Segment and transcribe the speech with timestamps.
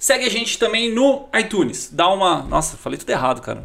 [0.00, 1.90] Segue a gente também no iTunes.
[1.92, 2.42] Dá uma.
[2.44, 3.62] Nossa, falei tudo errado, cara.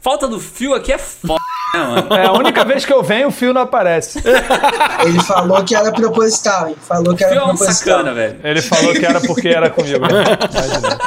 [0.00, 1.34] Falta do fio aqui é foda,
[1.74, 2.08] né, mano?
[2.16, 4.18] É, a única vez que eu venho, o fio não aparece.
[5.04, 6.76] Ele falou que era proposital, hein?
[6.80, 7.74] Falou que O era fio é um proposital.
[7.98, 8.40] sacana, velho.
[8.42, 9.98] Ele falou que era porque era comigo.
[10.06, 10.98] Imagina.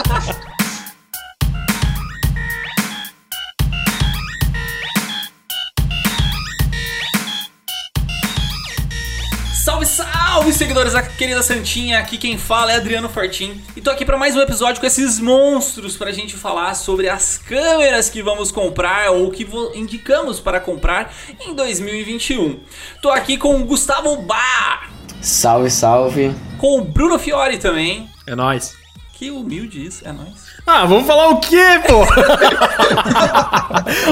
[10.77, 11.97] Seguidores da querida Santinha.
[11.97, 13.59] Aqui quem fala é Adriano Fortin.
[13.75, 17.37] E tô aqui pra mais um episódio com esses monstros pra gente falar sobre as
[17.37, 22.59] câmeras que vamos comprar ou que indicamos para comprar em 2021.
[23.01, 26.35] Tô aqui com o Gustavo Bar, Salve, salve.
[26.59, 28.07] com o Bruno Fiore também.
[28.27, 28.75] É nóis.
[29.13, 30.45] Que humilde isso, é nóis.
[30.65, 32.05] Ah, vamos falar o quê, pô?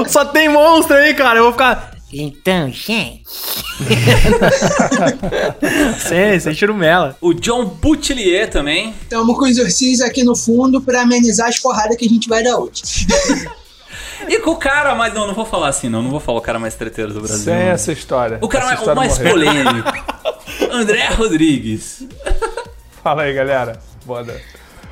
[0.09, 1.37] Só tem monstro aí, cara.
[1.37, 1.94] Eu vou ficar.
[2.17, 3.25] Então, gente.
[5.99, 7.17] Sem, sem churumela.
[7.19, 8.93] O John Butelier também.
[9.09, 12.43] Tamo com os ursinhos aqui no fundo pra amenizar as porradas que a gente vai
[12.43, 13.05] dar hoje.
[14.27, 15.13] E com o cara mais.
[15.13, 16.01] Não, não vou falar assim, não.
[16.01, 17.43] Não vou falar o cara mais treteiro do Brasil.
[17.43, 17.61] Sem não.
[17.61, 18.39] essa história.
[18.41, 19.63] O cara essa mais, história mais morreu.
[19.63, 19.91] polêmico.
[20.71, 22.03] André Rodrigues.
[23.03, 23.79] Fala aí, galera.
[24.03, 24.25] Boa.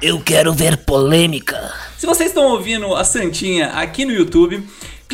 [0.02, 1.73] Eu quero ver polêmica.
[1.97, 4.64] Se vocês estão ouvindo a Santinha aqui no YouTube,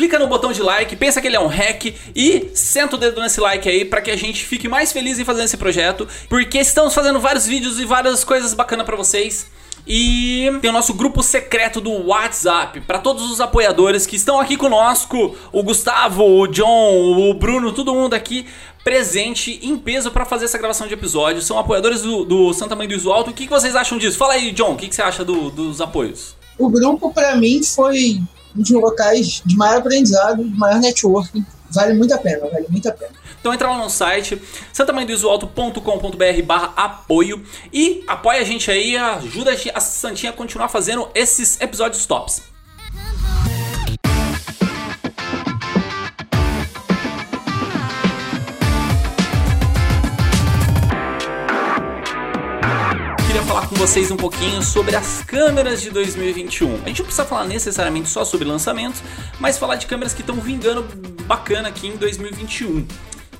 [0.00, 3.20] clica no botão de like, pensa que ele é um hack e senta o dedo
[3.20, 6.56] nesse like aí pra que a gente fique mais feliz em fazer esse projeto, porque
[6.56, 9.46] estamos fazendo vários vídeos e várias coisas bacanas pra vocês.
[9.86, 14.56] E tem o nosso grupo secreto do WhatsApp para todos os apoiadores que estão aqui
[14.56, 18.46] conosco, o Gustavo, o John, o Bruno, todo mundo aqui
[18.82, 21.42] presente em peso para fazer essa gravação de episódio.
[21.42, 23.30] São apoiadores do, do Santa Mãe do Iso Alto.
[23.30, 24.16] O que, que vocês acham disso?
[24.16, 26.34] Fala aí, John, o que, que você acha do- dos apoios?
[26.58, 28.18] O grupo, pra mim, foi
[28.56, 31.44] um dos locais de maior aprendizado, de maior networking.
[31.70, 33.12] Vale muito a pena, vale muito a pena.
[33.40, 34.40] Então entra lá no site
[34.72, 41.60] santamanhodoisoalto.com.br barra apoio e apoia a gente aí, ajuda a Santinha a continuar fazendo esses
[41.60, 42.49] episódios tops.
[53.90, 56.74] Vocês um pouquinho sobre as câmeras de 2021.
[56.84, 59.02] A gente não precisa falar necessariamente só sobre lançamentos,
[59.40, 60.86] mas falar de câmeras que estão vingando
[61.24, 62.86] bacana aqui em 2021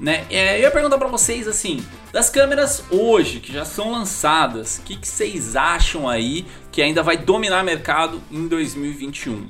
[0.00, 0.24] né?
[0.28, 4.82] É, eu ia perguntar pra vocês assim, das câmeras hoje que já são lançadas, o
[4.82, 9.46] que, que vocês acham aí que ainda vai dominar mercado em 2021?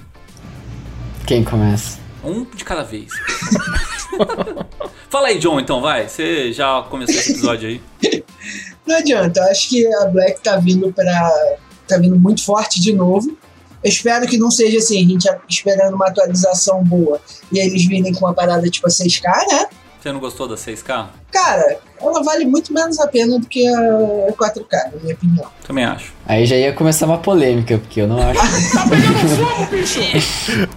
[1.27, 1.99] Quem começa?
[2.22, 3.10] Um de cada vez.
[5.09, 6.09] Fala aí, John, então vai.
[6.09, 7.81] Você já começou esse episódio aí?
[8.86, 11.30] Não adianta, eu acho que a Black tá vindo pra.
[11.86, 13.36] tá vindo muito forte de novo.
[13.82, 17.18] Eu espero que não seja assim, a gente esperando uma atualização boa
[17.50, 19.66] e eles virem com uma parada tipo a 6K, né?
[19.98, 21.08] Você não gostou da 6K?
[21.30, 25.47] Cara, ela vale muito menos a pena do que a 4K, na minha opinião.
[25.66, 26.12] Também acho.
[26.26, 28.41] Aí já ia começar uma polêmica, porque eu não acho.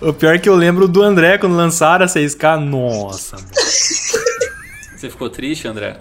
[0.01, 2.57] O pior é que eu lembro do André quando lançaram a 6K.
[2.59, 3.47] Nossa, mano.
[4.97, 5.97] Você ficou triste, André?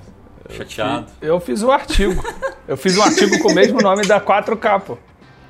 [0.53, 1.07] Chateado?
[1.21, 2.23] Eu fiz um artigo.
[2.69, 4.99] Eu fiz um artigo com o mesmo nome da 4K, pô.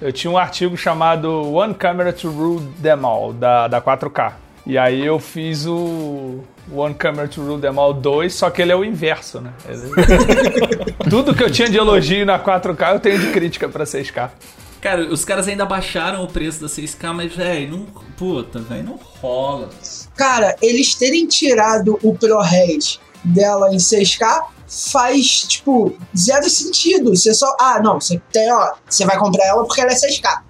[0.00, 4.32] Eu tinha um artigo chamado One Camera to Rule Them All, da, da 4K.
[4.66, 6.40] E aí eu fiz o
[6.72, 9.52] One Camera to Rule Them All 2, só que ele é o inverso, né?
[9.68, 9.90] Ele-
[11.10, 14.30] Tudo que eu tinha de elogio na 4K eu tenho de crítica pra 6K.
[14.80, 17.86] Cara, os caras ainda baixaram o preço da 6K, mas, velho, não.
[18.16, 19.69] Puta, velho, não rola.
[20.16, 24.42] Cara, eles terem tirado o ProRes dela em 6K
[24.91, 27.15] faz, tipo, zero sentido.
[27.15, 27.47] Você só.
[27.60, 28.72] Ah, não, você tem, ó.
[28.88, 30.41] Você vai comprar ela porque ela é 6K.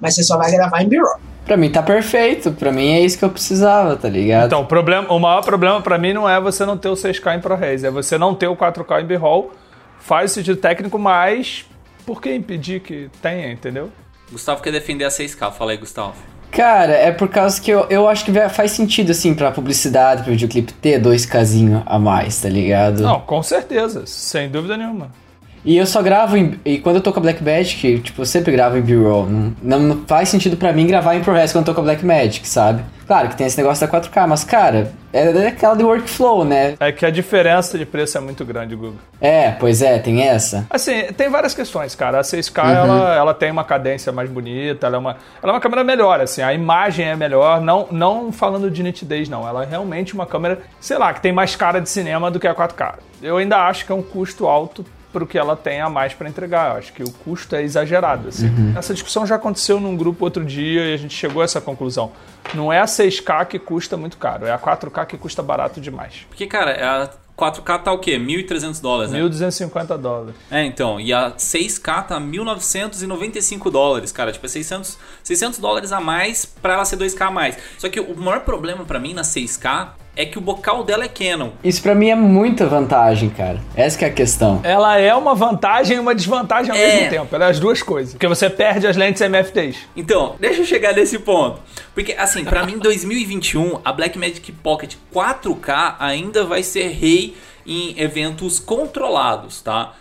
[0.00, 1.18] Mas você só vai gravar em B-roll.
[1.44, 2.52] pra mim tá perfeito.
[2.52, 4.46] Pra mim é isso que eu precisava, tá ligado?
[4.46, 7.36] Então, o, problema, o maior problema pra mim não é você não ter o 6K
[7.36, 9.52] em ProRes, é você não ter o 4K em B-roll.
[10.00, 11.64] Faz sentido técnico, mas
[12.04, 13.90] por que impedir que tenha, entendeu?
[14.30, 15.52] Gustavo quer defender a 6K.
[15.52, 16.14] Fala aí, Gustavo.
[16.50, 20.32] Cara, é por causa que eu, eu acho que faz sentido, assim, pra publicidade, pro
[20.32, 23.02] videoclipe ter dois casinhos a mais, tá ligado?
[23.02, 25.10] Não, com certeza, sem dúvida nenhuma.
[25.66, 26.60] E eu só gravo em.
[26.64, 29.26] E quando eu tô com a Black Magic, tipo, eu sempre gravo em B-roll.
[29.60, 32.06] Não, não, faz sentido pra mim gravar em ProRes quando eu tô com a Black
[32.06, 32.84] Magic, sabe?
[33.06, 36.74] Claro que tem esse negócio da 4K, mas, cara, é daquela de workflow, né?
[36.80, 38.96] É que a diferença de preço é muito grande, Google.
[39.20, 40.66] É, pois é, tem essa.
[40.68, 42.18] Assim, tem várias questões, cara.
[42.18, 45.60] A 6K, ela, ela tem uma cadência mais bonita, ela é, uma, ela é uma
[45.60, 49.46] câmera melhor, assim, a imagem é melhor, não, não falando de nitidez, não.
[49.46, 52.48] Ela é realmente uma câmera, sei lá, que tem mais cara de cinema do que
[52.48, 52.94] a 4K.
[53.22, 54.84] Eu ainda acho que é um custo alto
[55.16, 56.72] pro que ela tem a mais para entregar.
[56.72, 58.50] Eu acho que o custo é exagerado, assim.
[58.76, 62.12] Essa discussão já aconteceu num grupo outro dia e a gente chegou a essa conclusão.
[62.52, 66.26] Não é a 6K que custa muito caro, é a 4K que custa barato demais.
[66.28, 68.18] Porque, cara, a 4K tá o quê?
[68.18, 69.20] 1.300 dólares, né?
[69.20, 70.34] 1.250 dólares.
[70.50, 76.00] É, então, e a 6K tá 1.995 dólares, cara, tipo, é 600, 600 dólares a
[76.00, 77.56] mais pra ela ser 2K a mais.
[77.78, 81.08] Só que o maior problema pra mim na 6K é que o bocal dela é
[81.08, 81.50] Canon.
[81.62, 83.60] Isso pra mim é muita vantagem, cara.
[83.76, 84.60] Essa que é a questão.
[84.64, 86.94] Ela é uma vantagem e uma desvantagem ao É.
[86.96, 87.34] mesmo tempo.
[87.36, 88.14] Ela é as duas coisas.
[88.14, 89.76] Porque você perde as lentes MFTs.
[89.96, 91.60] Então, deixa eu chegar nesse ponto.
[91.94, 97.36] Porque, assim, pra mim, 2021, a Blackmagic Pocket 4K ainda vai ser rei
[97.66, 99.92] em eventos controlados, tá?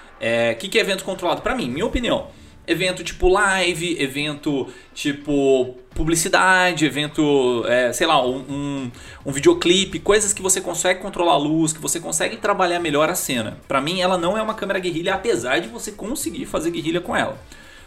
[0.54, 1.42] O que, que é evento controlado?
[1.42, 2.28] Pra mim, minha opinião.
[2.68, 8.92] Evento tipo live, evento tipo publicidade, evento, é, sei lá, um, um,
[9.26, 13.16] um videoclipe, coisas que você consegue controlar a luz, que você consegue trabalhar melhor a
[13.16, 13.58] cena.
[13.66, 17.16] Pra mim, ela não é uma câmera guerrilha, apesar de você conseguir fazer guerrilha com
[17.16, 17.40] ela.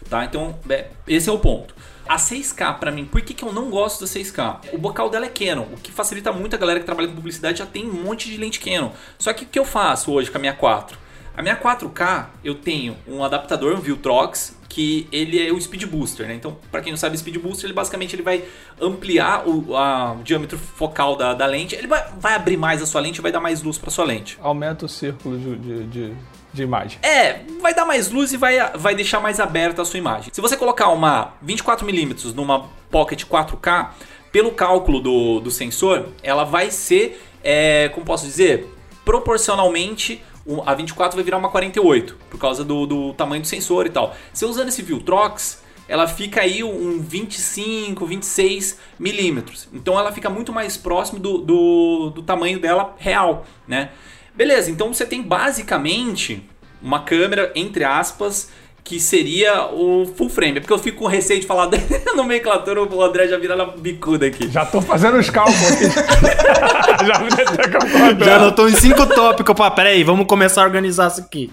[0.09, 0.25] Tá?
[0.25, 1.75] Então, é, esse é o ponto.
[2.07, 4.73] A 6K, pra mim, por que, que eu não gosto da 6K?
[4.73, 7.59] O bocal dela é Canon, o que facilita muito a galera que trabalha com publicidade
[7.59, 8.89] já tem um monte de lente Canon.
[9.19, 10.97] Só que o que eu faço hoje com a minha 4?
[11.37, 16.27] A minha 4K, eu tenho um adaptador, um Viltrox, que ele é o Speed Booster,
[16.27, 16.35] né?
[16.35, 18.43] Então, pra quem não sabe, o Speed Booster, ele basicamente ele vai
[18.79, 21.73] ampliar o, a- o diâmetro focal da, da lente.
[21.75, 24.37] Ele vai, vai abrir mais a sua lente, vai dar mais luz pra sua lente.
[24.41, 26.13] Aumenta o círculo de, de, de,
[26.53, 26.99] de imagem.
[27.01, 30.29] É, vai dar mais luz e vai, vai deixar mais aberta a sua imagem.
[30.31, 33.89] Se você colocar uma 24mm numa Pocket 4K,
[34.31, 38.67] pelo cálculo do, do sensor, ela vai ser, é, como posso dizer,
[39.03, 40.21] proporcionalmente
[40.65, 44.15] a 24 vai virar uma 48, por causa do, do tamanho do sensor e tal.
[44.33, 49.67] Se eu usando esse Viltrox, ela fica aí um 25, 26 milímetros.
[49.73, 53.89] Então ela fica muito mais próximo do, do, do tamanho dela real, né?
[54.35, 56.47] Beleza, então você tem basicamente
[56.81, 58.51] uma câmera, entre aspas,
[58.83, 60.57] que seria o full frame.
[60.57, 61.77] É porque eu fico com receio de falar da
[62.15, 64.49] nomenclatura, o André já vira na bicuda aqui.
[64.49, 65.85] Já tô fazendo os cálculos aqui.
[66.99, 68.25] Já.
[68.25, 69.55] Já anotou em cinco tópicos.
[69.55, 71.51] Pá, peraí, vamos começar a organizar isso aqui.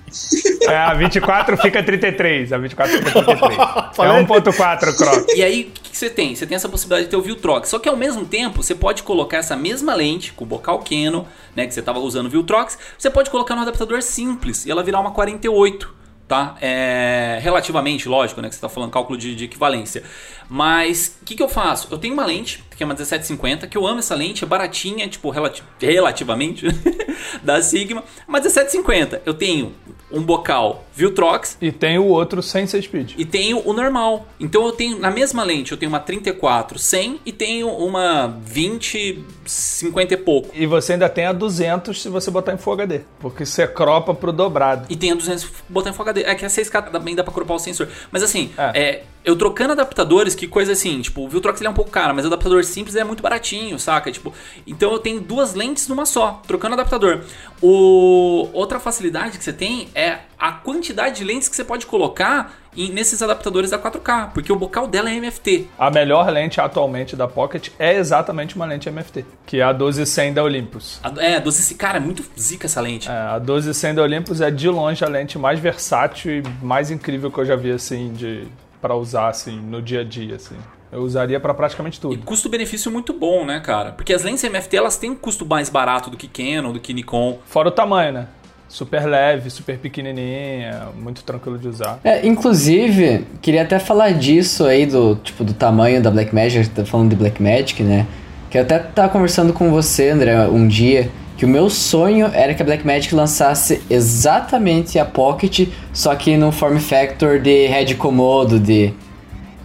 [0.63, 2.53] É, a 24 fica 33.
[2.53, 3.57] A 24 fica 33.
[3.67, 4.25] É Falei.
[4.25, 5.33] 1.4 crop.
[5.35, 6.35] E aí, o que, você tem?
[6.35, 7.69] Você tem essa possibilidade de ter o Viltrox.
[7.69, 11.25] Só que ao mesmo tempo, você pode colocar essa mesma lente com o bocal Canon,
[11.55, 14.83] né, que você estava usando o Viltrox, você pode colocar no adaptador simples e ela
[14.83, 15.96] virar uma 48.
[16.29, 16.57] Tá?
[16.61, 18.49] É, relativamente, lógico, né?
[18.49, 20.03] Que você está falando cálculo de, de equivalência.
[20.49, 21.89] Mas o que, que eu faço?
[21.91, 25.09] Eu tenho uma lente, que é uma 1750, que eu amo essa lente, é baratinha,
[25.09, 26.67] tipo, relati- relativamente,
[27.43, 28.05] da Sigma.
[28.29, 29.23] Uma 1750.
[29.25, 29.73] Eu tenho
[30.13, 33.15] um bocal Viltrox E tem o outro sem ser speed.
[33.19, 34.29] e tenho o normal.
[34.39, 39.25] Então eu tenho na mesma lente, eu tenho uma 34 100 e tenho uma 20
[39.45, 40.51] 50 e pouco.
[40.55, 43.01] E você ainda tem a 200 se você botar em Full HD.
[43.19, 44.87] Porque você cropa pro dobrado.
[44.89, 46.23] E tem a 200 botar em Full HD.
[46.23, 47.89] É que a 6K também dá pra cropar o sensor.
[48.11, 48.81] Mas assim, É.
[48.81, 52.15] é, eu trocando adaptadores, que coisa assim, tipo, o Viltrox ele é um pouco caro,
[52.15, 54.11] mas o adaptador simples é muito baratinho, saca?
[54.11, 54.33] Tipo,
[54.67, 57.23] então eu tenho duas lentes numa só, trocando adaptador.
[57.71, 62.55] O outra facilidade que você tem é a quantidade de lentes que você pode colocar
[62.77, 65.67] em- nesses adaptadores da 4K, porque o bocal dela é MFT.
[65.79, 70.35] A melhor lente atualmente da Pocket é exatamente uma lente MFT, que é a 1200
[70.35, 71.01] da Olympus.
[71.03, 73.09] A- É, 12, cara, é muito zica essa lente.
[73.09, 77.31] É, a 1200 da Olympus é de longe a lente mais versátil e mais incrível
[77.31, 78.47] que eu já vi assim de
[78.81, 80.57] para usar assim no dia a dia assim.
[80.93, 82.19] Eu usaria para praticamente E tudo.
[82.19, 83.93] custo-benefício muito bom, né, cara?
[83.93, 86.95] Porque as lentes MFT, elas têm um custo mais barato do que Canon, do que
[86.95, 87.39] Nikon.
[87.47, 88.27] Fora o tamanho, né?
[88.69, 92.01] Super leve, super pequenininha, muito tranquilo de usar.
[92.03, 97.11] É, inclusive, queria até falar disso aí, do tipo do tamanho da Blackmagic, tá falando
[97.11, 98.07] de Blackmagic, né?
[98.51, 102.55] Que eu até tava conversando com você, André, um dia, que o meu sonho era
[102.55, 108.59] que a Blackmagic lançasse exatamente a Pocket, só que no form factor de head Komodo,
[108.59, 108.93] de...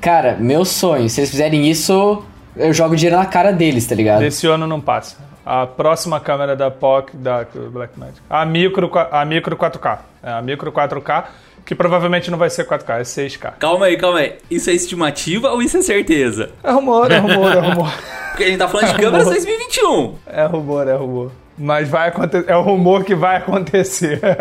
[0.01, 2.23] Cara, meu sonho, se eles fizerem isso,
[2.55, 4.21] eu jogo dinheiro na cara deles, tá ligado?
[4.21, 5.15] Desse ano não passa.
[5.45, 8.19] A próxima câmera da POC, da Blackmagic.
[8.27, 9.99] A micro, a micro 4K.
[10.23, 11.25] É, a micro 4K,
[11.63, 13.53] que provavelmente não vai ser 4K, é 6K.
[13.59, 14.37] Calma aí, calma aí.
[14.49, 16.49] Isso é estimativa ou isso é certeza?
[16.63, 17.93] É rumor, é rumor, é rumor.
[18.29, 20.15] Porque a gente tá falando de câmeras 2021.
[20.25, 21.31] É rumor, é rumor.
[21.57, 22.45] Mas vai acontecer.
[22.49, 24.19] É o rumor que vai acontecer.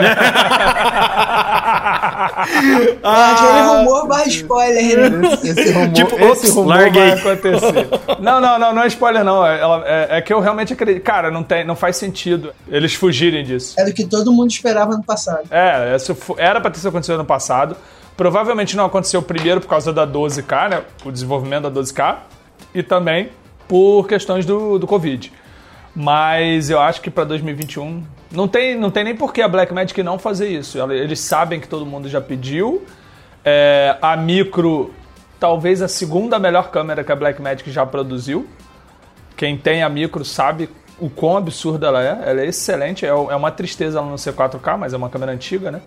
[3.03, 5.29] É aquele rumor barra spoiler, né?
[5.43, 7.15] Esse rumor, Tipo, esse ops, rumor larguei.
[7.17, 7.89] vai acontecer.
[8.21, 9.47] Não, não, não, não é spoiler, não.
[9.47, 11.03] É, ela- é- é que eu realmente acredito.
[11.03, 13.75] Cara, não, tem, não faz sentido eles fugirem disso.
[13.79, 15.43] Era o que todo mundo esperava no passado.
[15.51, 17.77] É, isso era pra ter sido acontecido no passado.
[18.17, 20.83] Provavelmente não aconteceu primeiro por causa da 12K, né?
[21.05, 22.17] O desenvolvimento da 12K.
[22.75, 23.31] E também
[23.67, 25.33] por questões do, do Covid.
[25.95, 30.03] Mas eu acho que pra 2021 não tem, não tem nem por que a Blackmagic
[30.03, 30.79] não fazer isso.
[30.93, 32.85] Eles sabem que todo mundo já pediu.
[33.45, 34.93] É, a micro,
[35.39, 38.47] talvez a segunda melhor câmera que a Blackmagic já produziu.
[39.37, 40.69] Quem tem a micro sabe
[41.01, 42.31] o quão absurda ela é.
[42.31, 45.33] Ela é excelente, é, é uma tristeza ela não ser 4K, mas é uma câmera
[45.33, 45.81] antiga, né?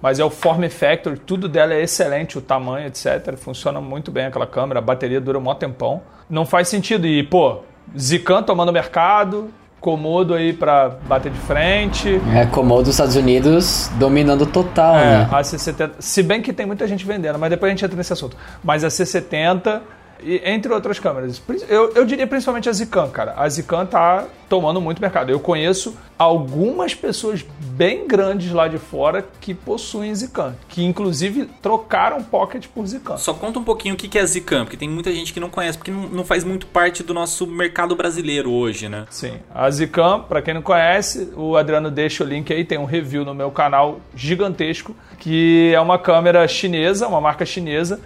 [0.00, 3.36] Mas é o form factor, tudo dela é excelente, o tamanho, etc.
[3.36, 6.02] Funciona muito bem aquela câmera, a bateria dura um maior tempão.
[6.28, 7.06] Não faz sentido.
[7.06, 7.62] E, pô,
[7.98, 12.20] Zican tomando mercado, Komodo aí pra bater de frente.
[12.34, 15.28] É, Komodo dos Estados Unidos dominando total, É, né?
[15.32, 15.92] a C70.
[15.98, 18.36] Se bem que tem muita gente vendendo, mas depois a gente entra nesse assunto.
[18.62, 19.80] Mas a C70,
[20.22, 21.42] e, entre outras câmeras.
[21.68, 23.34] Eu, eu diria principalmente a Zican, cara.
[23.36, 25.30] A Zican tá tomando muito mercado.
[25.30, 32.22] Eu conheço algumas pessoas bem grandes lá de fora que possuem Zican, que inclusive trocaram
[32.22, 33.16] Pocket por Zican.
[33.16, 35.78] Só conta um pouquinho o que é Zcam, porque tem muita gente que não conhece,
[35.78, 39.06] porque não, faz muito parte do nosso mercado brasileiro hoje, né?
[39.08, 42.84] Sim, a Zicam, pra quem não conhece, o Adriano deixa o link aí, tem um
[42.84, 48.00] review no meu canal gigantesco, que é uma câmera chinesa, uma marca chinesa,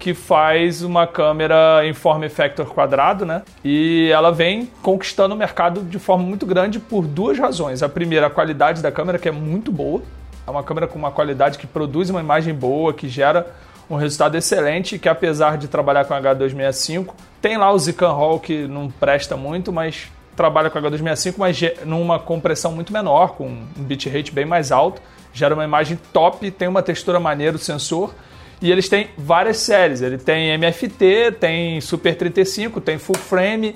[0.00, 3.42] que faz uma câmera em form factor quadrado, né?
[3.62, 7.82] E ela vem conquistando o mercado de forma muito grande por duas razões.
[7.82, 10.00] A primeira, a qualidade da câmera, que é muito boa.
[10.46, 13.46] É uma câmera com uma qualidade que produz uma imagem boa, que gera
[13.90, 18.66] um resultado excelente, que apesar de trabalhar com H265, tem lá o Zican Hall que
[18.66, 24.32] não presta muito, mas trabalha com H265, mas numa compressão muito menor, com um bitrate
[24.32, 28.14] bem mais alto, gera uma imagem top, tem uma textura maneira o sensor,
[28.60, 33.74] e eles têm várias séries, ele tem MFT, tem Super 35, tem Full Frame,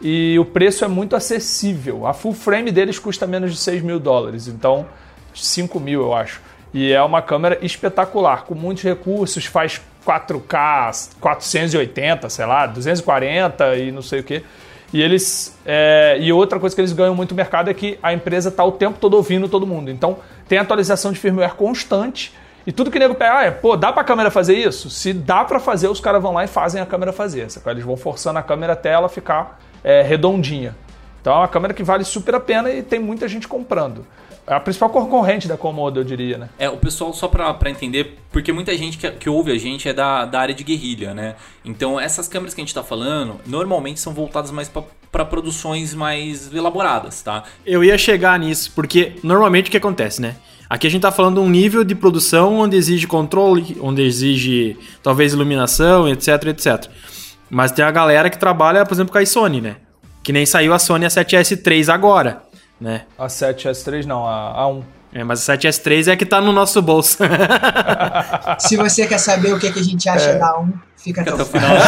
[0.00, 2.06] e o preço é muito acessível.
[2.06, 4.86] A full frame deles custa menos de 6 mil dólares, então
[5.34, 6.40] 5 mil eu acho.
[6.72, 13.92] E é uma câmera espetacular, com muitos recursos, faz 4K, 480, sei lá, 240 e
[13.92, 14.42] não sei o que.
[14.92, 15.56] E eles.
[15.66, 18.72] é, e outra coisa que eles ganham muito mercado é que a empresa está o
[18.72, 19.90] tempo todo ouvindo todo mundo.
[19.90, 20.18] Então
[20.48, 22.32] tem atualização de firmware constante.
[22.66, 24.90] E tudo que o nego pega, ah, é, pô, dá pra câmera fazer isso?
[24.90, 27.46] Se dá pra fazer, os caras vão lá e fazem a câmera fazer.
[27.66, 30.76] Eles vão forçando a câmera até ela ficar é, redondinha.
[31.20, 34.06] Então é uma câmera que vale super a pena e tem muita gente comprando.
[34.46, 36.48] É a principal concorrente da Komodo, eu diria, né?
[36.58, 39.88] É, o pessoal, só pra, pra entender, porque muita gente que, que ouve a gente
[39.88, 41.36] é da, da área de guerrilha, né?
[41.64, 45.94] Então, essas câmeras que a gente tá falando, normalmente são voltadas mais pra, pra produções
[45.94, 47.44] mais elaboradas, tá?
[47.64, 50.34] Eu ia chegar nisso, porque normalmente o que acontece, né?
[50.68, 54.76] Aqui a gente tá falando de um nível de produção onde exige controle, onde exige
[55.00, 56.90] talvez iluminação, etc, etc.
[57.48, 59.76] Mas tem a galera que trabalha, por exemplo, com a Sony, né?
[60.22, 62.42] Que nem saiu a Sony A7S3 agora,
[62.80, 63.02] né?
[63.18, 64.82] A 7S3 não, a A1.
[65.12, 67.18] É, mas a 7S3 é a que tá no nosso bolso.
[68.58, 71.42] Se você quer saber o que, que a gente acha da 1, fica até Até
[71.42, 71.70] o final.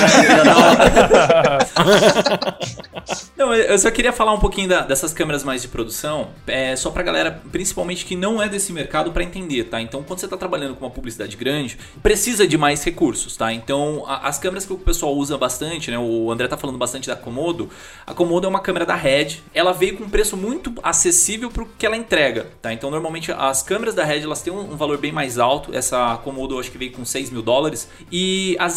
[3.37, 6.91] Não, eu só queria falar um pouquinho da- dessas câmeras mais de produção, é, só
[6.91, 9.81] pra galera, principalmente que não é desse mercado, pra entender, tá?
[9.81, 13.53] Então, quando você tá trabalhando com uma publicidade grande, precisa de mais recursos, tá?
[13.53, 15.99] Então, a- as câmeras que o pessoal usa bastante, né?
[15.99, 17.69] O André tá falando bastante da Komodo.
[18.07, 19.39] A Komodo é uma câmera da Red.
[19.53, 22.73] Ela veio com um preço muito acessível pro que ela entrega, tá?
[22.73, 25.75] Então, normalmente, as câmeras da Red, elas têm um, um valor bem mais alto.
[25.75, 27.89] Essa Komodo, eu acho que veio com 6 mil dólares.
[28.11, 28.69] E a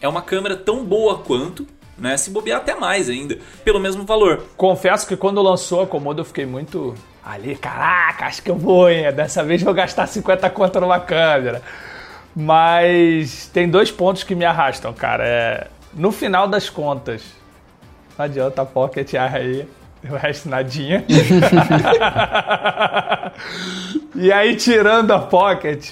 [0.00, 1.66] É uma câmera tão boa quanto,
[1.96, 2.16] né?
[2.16, 4.44] Se bobear até mais ainda, pelo mesmo valor.
[4.56, 8.90] Confesso que quando lançou a Komodo eu fiquei muito ali, caraca, acho que eu vou,
[8.90, 9.12] hein?
[9.12, 11.62] Dessa vez vou gastar 50 conto numa câmera.
[12.34, 15.24] Mas tem dois pontos que me arrastam, cara.
[15.24, 17.22] É, no final das contas,
[18.18, 19.68] não adianta a Pocket aí,
[20.02, 21.04] o resto nadinha.
[24.16, 25.90] e aí, tirando a Pocket,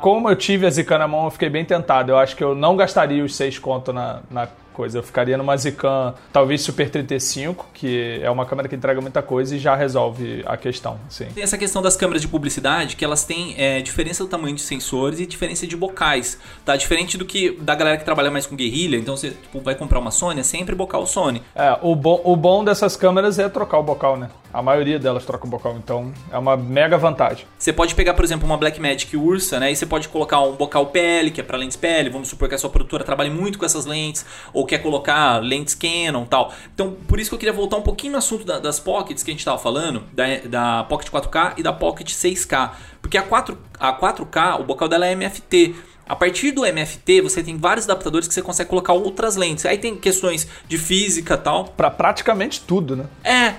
[0.00, 2.12] como eu tive a Zican na mão, eu fiquei bem tentado.
[2.12, 4.98] Eu acho que eu não gastaria os 6 conto na, na coisa.
[4.98, 9.54] Eu ficaria numa Zican, talvez Super 35, que é uma câmera que entrega muita coisa
[9.54, 11.26] e já resolve a questão, sim.
[11.34, 14.62] Tem essa questão das câmeras de publicidade, que elas têm é, diferença do tamanho de
[14.62, 16.76] sensores e diferença de bocais, tá?
[16.76, 19.98] Diferente do que da galera que trabalha mais com guerrilha, então você tipo, vai comprar
[19.98, 21.42] uma Sony, é sempre bocal Sony.
[21.54, 24.30] É, o bom, o bom dessas câmeras é trocar o bocal, né?
[24.52, 27.46] A maioria delas troca o bocal, então é uma mega vantagem.
[27.58, 29.70] Você pode pegar, por exemplo, uma Blackmagic Ursa, né?
[29.70, 32.10] E você pode colocar um bocal PL, que é para lentes PL.
[32.10, 35.74] Vamos supor que a sua produtora trabalhe muito com essas lentes, ou quer colocar lentes
[35.74, 36.52] Canon tal.
[36.74, 39.30] Então, por isso que eu queria voltar um pouquinho no assunto da- das Pockets que
[39.30, 42.72] a gente tava falando, da, da Pocket 4K e da Pocket 6K.
[43.00, 45.74] Porque a, 4, a 4K, o bocal dela é MFT.
[46.08, 49.64] A partir do MFT, você tem vários adaptadores que você consegue colocar outras lentes.
[49.64, 51.66] Aí tem questões de física tal.
[51.66, 53.04] Pra praticamente tudo, né?
[53.22, 53.54] É,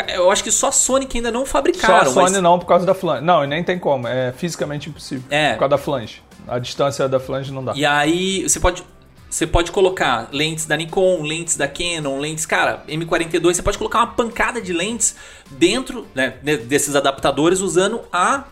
[0.00, 1.96] eu acho que só a Sony que ainda não Só fabricaram.
[1.96, 3.24] a Sony mas- não por causa da flange.
[3.24, 4.06] Não, e nem tem como.
[4.08, 5.24] É fisicamente impossível.
[5.30, 5.52] É.
[5.52, 6.22] Por causa da flange.
[6.48, 7.72] A distância da flange não dá.
[7.74, 8.82] E aí você pode
[9.28, 13.98] você pode colocar lentes da Nikon, lentes da Canon, lentes, cara, M42, você pode colocar
[13.98, 15.16] uma pancada de lentes
[15.50, 18.44] dentro né, de- desses adaptadores usando a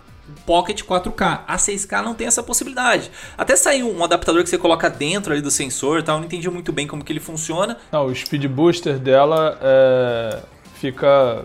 [0.45, 1.45] Pocket 4K.
[1.47, 3.11] A 6K não tem essa possibilidade.
[3.39, 6.27] Até saiu um adaptador que você coloca dentro ali do sensor, e tal, eu não
[6.27, 7.77] entendi muito bem como que ele funciona.
[7.93, 10.39] Não, o speed booster dela é,
[10.75, 11.45] fica.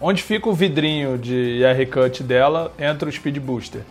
[0.00, 3.82] Onde fica o vidrinho de IR Cut dela, entra o Speed Booster.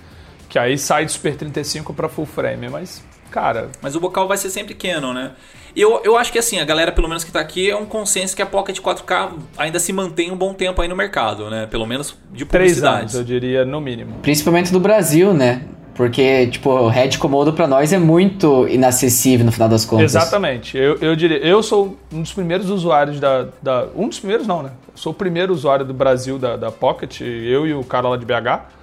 [0.47, 2.69] Que aí sai de Super 35 para full frame.
[2.69, 5.31] Mas, cara, Mas o bocal vai ser sempre Canon, né?
[5.75, 8.35] Eu, eu acho que assim, a galera, pelo menos que tá aqui, é um consenso
[8.35, 11.67] que a Pocket 4K ainda se mantém um bom tempo aí no mercado, né?
[11.67, 13.01] Pelo menos de três publicidade.
[13.01, 14.15] anos, eu diria, no mínimo.
[14.21, 15.63] Principalmente do Brasil, né?
[15.97, 20.15] Porque, tipo, o Red Komodo pra nós é muito inacessível no final das contas.
[20.15, 20.77] Exatamente.
[20.77, 24.61] Eu, eu diria, eu sou um dos primeiros usuários da, da- Um dos primeiros não,
[24.61, 24.69] né?
[24.93, 28.25] Sou o primeiro usuário do Brasil da, da Pocket, eu e o cara lá de
[28.25, 28.75] BH.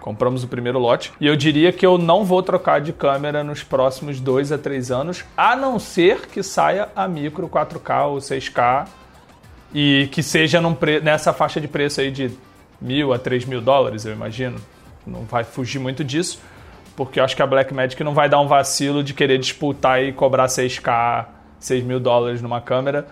[0.00, 1.12] Compramos o primeiro lote.
[1.20, 4.90] E eu diria que eu não vou trocar de câmera nos próximos dois a três
[4.90, 8.86] anos, a não ser que saia a micro 4K ou 6K
[9.74, 12.30] e que seja pre- nessa faixa de preço aí de
[12.80, 14.56] mil a três mil dólares, eu imagino.
[15.06, 16.40] Não vai fugir muito disso,
[16.96, 20.12] porque eu acho que a Blackmagic não vai dar um vacilo de querer disputar e
[20.12, 21.26] cobrar 6K,
[21.58, 23.06] 6 mil dólares numa câmera.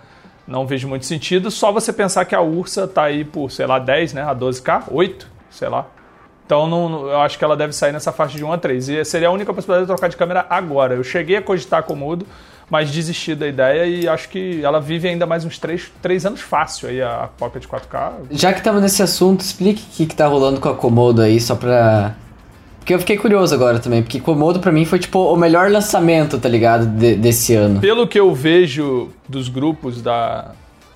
[0.46, 1.50] Não vejo muito sentido.
[1.50, 4.22] Só você pensar que a Ursa tá aí por, sei lá, 10, né?
[4.22, 5.86] A 12K, 8, sei lá.
[6.44, 8.88] Então não, eu acho que ela deve sair nessa faixa de 1 a 3.
[8.88, 10.94] E seria a única possibilidade de trocar de câmera agora.
[10.94, 12.26] Eu cheguei a cogitar Komodo,
[12.68, 16.40] mas desisti da ideia e acho que ela vive ainda mais uns 3, 3 anos
[16.40, 18.12] fácil aí, a Pocket 4K.
[18.32, 21.54] Já que estamos nesse assunto, explique o que, tá rolando com a Komodo aí, só
[21.54, 22.16] pra.
[22.90, 26.40] Porque eu fiquei curioso agora também, porque Komodo pra mim foi tipo o melhor lançamento,
[26.40, 26.86] tá ligado?
[26.86, 27.78] de- desse ano.
[27.80, 30.50] Pelo que eu vejo dos grupos da,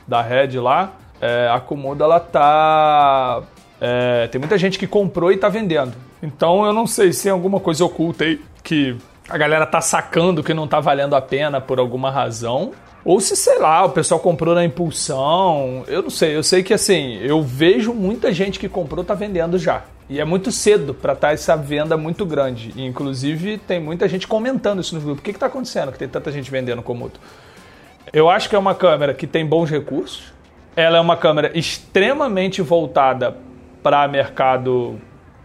[0.05, 3.43] da Red lá, é, a Komodo ela tá.
[3.81, 5.93] é, tem muita gente que comprou e tá vendendo.
[6.21, 8.97] Então eu não sei se tem alguma coisa oculta aí que
[9.29, 12.73] a galera tá sacando que não tá valendo a pena por alguma razão.
[13.05, 15.85] Ou se, sei lá, o pessoal comprou na impulsão.
[15.87, 16.35] Eu não sei.
[16.35, 19.85] Eu sei que assim, eu vejo muita gente que comprou tá vendendo já.
[20.09, 22.73] E é muito cedo pra estar essa venda muito grande.
[22.77, 25.21] E, inclusive, tem muita gente comentando isso no grupo.
[25.21, 27.19] O que, tá acontecendo que tem tanta gente vendendo Komodo?
[28.13, 30.33] Eu acho que é uma câmera que tem bons recursos.
[30.77, 33.37] Ela é uma câmera extremamente voltada
[33.83, 34.99] para mercado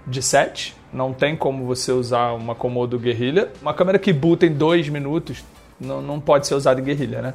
[0.08, 0.76] de set.
[0.92, 3.50] Não tem como você usar uma Komodo guerrilha.
[3.62, 5.44] Uma câmera que boota em dois minutos
[5.80, 7.34] não, não pode ser usada em guerrilha, né?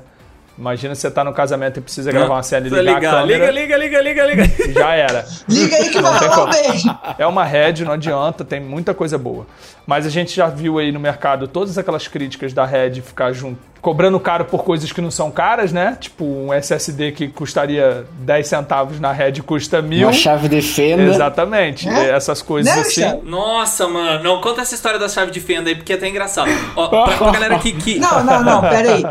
[0.57, 3.51] Imagina você tá no casamento e precisa gravar uma cena e Precisa ligar, a câmera.
[3.51, 4.73] liga, liga, liga, liga, liga.
[4.73, 5.27] Já era.
[5.49, 6.99] Liga aí que vai tem rolar um beijo.
[7.19, 9.47] É uma Red, não adianta, tem muita coisa boa.
[9.85, 13.59] Mas a gente já viu aí no mercado todas aquelas críticas da Red ficar junto,
[13.83, 15.99] cobrando caro por coisas que não são caras, né?
[16.01, 20.07] Tipo, um SSD que custaria 10 centavos na Red custa mil.
[20.07, 21.03] Uma chave de fenda.
[21.03, 21.89] Exatamente.
[21.89, 22.11] É?
[22.11, 23.21] Essas coisas assim.
[23.25, 24.23] Nossa, mano.
[24.23, 26.49] Não, conta essa história da chave de fenda aí, porque é até engraçado.
[26.77, 27.73] Ó, pra, pra galera que...
[27.73, 27.99] que...
[27.99, 29.05] Não, não, não, pera aí.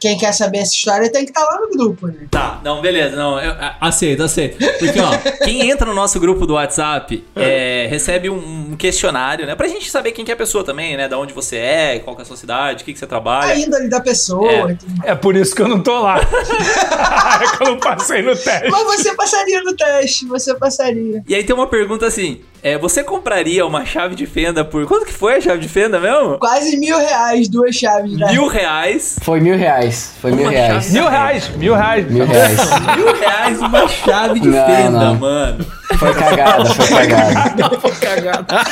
[0.00, 2.26] Quem quer saber essa história tem que estar lá no grupo, né?
[2.30, 4.58] Tá, não, beleza, não, eu, aceito, aceito.
[4.78, 5.10] Porque, ó,
[5.44, 9.56] quem entra no nosso grupo do WhatsApp é, recebe um, um questionário, né?
[9.56, 11.08] Pra gente saber quem que é a pessoa também, né?
[11.08, 13.52] Da onde você é, qual que é a sua cidade, o que, que você trabalha.
[13.52, 14.50] A índole da pessoa.
[14.50, 14.72] É.
[14.72, 15.10] e.
[15.10, 16.18] É por isso que eu não tô lá.
[17.42, 18.70] é que eu não passei no teste.
[18.70, 21.22] Mas você passaria no teste, você passaria.
[21.26, 24.86] E aí tem uma pergunta assim: é, você compraria uma chave de fenda por.
[24.86, 26.38] Quanto que foi a chave de fenda mesmo?
[26.38, 28.12] Quase mil reais, duas chaves.
[28.16, 28.30] né?
[28.32, 29.16] Mil reais.
[29.22, 30.12] Foi mil reais.
[30.20, 30.90] Foi mil reais.
[30.90, 32.10] Mil reais, mil reais.
[32.10, 32.58] Mil reais.
[32.96, 35.14] Mil reais uma chave de Não, fenda, não.
[35.16, 35.77] mano.
[35.96, 36.64] Foi cagada,
[37.80, 38.64] foi cagada.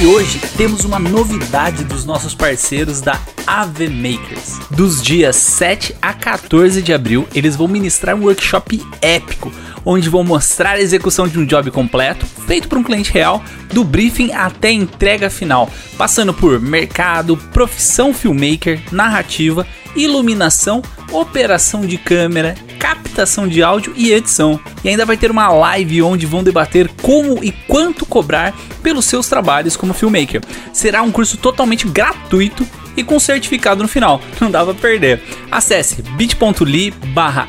[0.00, 4.58] E hoje temos uma novidade dos nossos parceiros da AV Makers.
[4.70, 9.52] Dos dias 7 a 14 de abril, eles vão ministrar um workshop épico,
[9.84, 13.84] onde vão mostrar a execução de um job completo, feito por um cliente real, do
[13.84, 22.54] briefing até a entrega final, passando por mercado, profissão filmmaker, narrativa, iluminação, operação de câmera,
[22.78, 24.58] captação de áudio e edição.
[24.84, 29.28] E ainda vai ter uma live onde vão debater como e quanto cobrar pelos seus
[29.28, 30.40] trabalhos como filmmaker.
[30.72, 34.20] Será um curso totalmente gratuito e com certificado no final.
[34.40, 35.22] Não dá pra perder.
[35.50, 37.48] Acesse bit.ly barra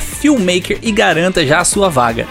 [0.00, 2.26] Filmmaker e garanta já a sua vaga.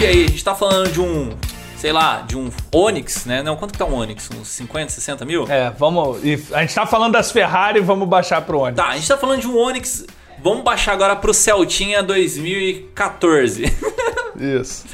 [0.00, 1.30] Aí, a gente tá falando de um,
[1.76, 3.42] sei lá, de um Onix, né?
[3.42, 4.28] Não, quanto que tá um Onix?
[4.30, 5.46] Uns 50, 60 mil?
[5.48, 6.18] É, vamos.
[6.52, 8.84] a gente tá falando das Ferrari, vamos baixar pro ônibus.
[8.84, 10.06] Tá, a gente tá falando de um Onix.
[10.42, 13.64] Vamos baixar agora pro Celtinha 2014.
[14.38, 14.84] Isso.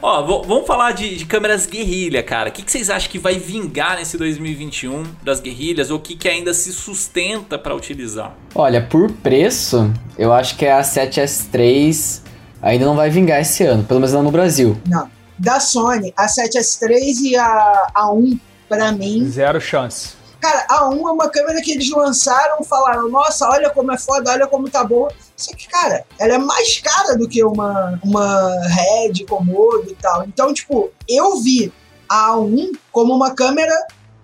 [0.00, 2.48] Ó, vamos falar de, de câmeras guerrilha, cara.
[2.48, 5.90] O que, que vocês acham que vai vingar nesse 2021 das guerrilhas?
[5.90, 8.34] Ou o que, que ainda se sustenta pra utilizar?
[8.54, 12.22] Olha, por preço, eu acho que a 7S3
[12.66, 14.76] ainda não vai vingar esse ano, pelo menos não no Brasil.
[14.86, 15.08] Não.
[15.38, 19.28] Da Sony, a 7S3 e a A1, pra mim.
[19.30, 20.14] Zero chance.
[20.40, 24.32] Cara, a 1 é uma câmera que eles lançaram, falaram, nossa, olha como é foda,
[24.32, 25.10] olha como tá boa.
[25.36, 30.24] Só que, cara, ela é mais cara do que uma, uma Red, Komodo e tal.
[30.24, 31.72] Então, tipo, eu vi
[32.08, 33.74] a A1 como uma câmera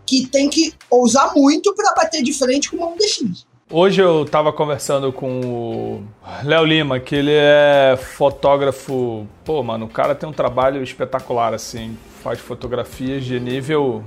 [0.07, 3.45] que tem que ousar muito pra bater de frente com uma 1DX.
[3.75, 6.05] Hoje eu tava conversando com o
[6.45, 9.27] Léo Lima, que ele é fotógrafo.
[9.47, 11.97] Pô, mano, o cara tem um trabalho espetacular, assim.
[12.23, 14.05] Faz fotografias de nível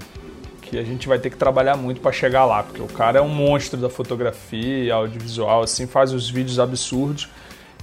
[0.62, 3.22] que a gente vai ter que trabalhar muito para chegar lá, porque o cara é
[3.24, 7.28] um monstro da fotografia, audiovisual, assim, faz os vídeos absurdos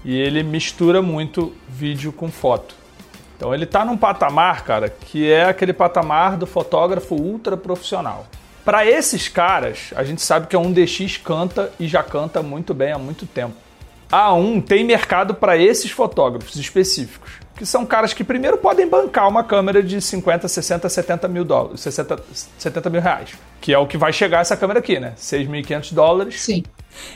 [0.05, 2.77] e ele mistura muito vídeo com foto.
[3.37, 8.25] Então ele tá num patamar, cara, que é aquele patamar do fotógrafo ultra profissional.
[8.65, 12.93] Para esses caras, a gente sabe que a 1DX canta e já canta muito bem
[12.93, 13.55] há muito tempo.
[14.11, 19.27] A 1 tem mercado para esses fotógrafos específicos, que são caras que primeiro podem bancar
[19.27, 22.23] uma câmera de 50, 60, 70 mil dólares, 60,
[22.59, 25.15] 70 mil reais, que é o que vai chegar essa câmera aqui, né?
[25.17, 26.41] 6.500 dólares.
[26.41, 26.63] Sim.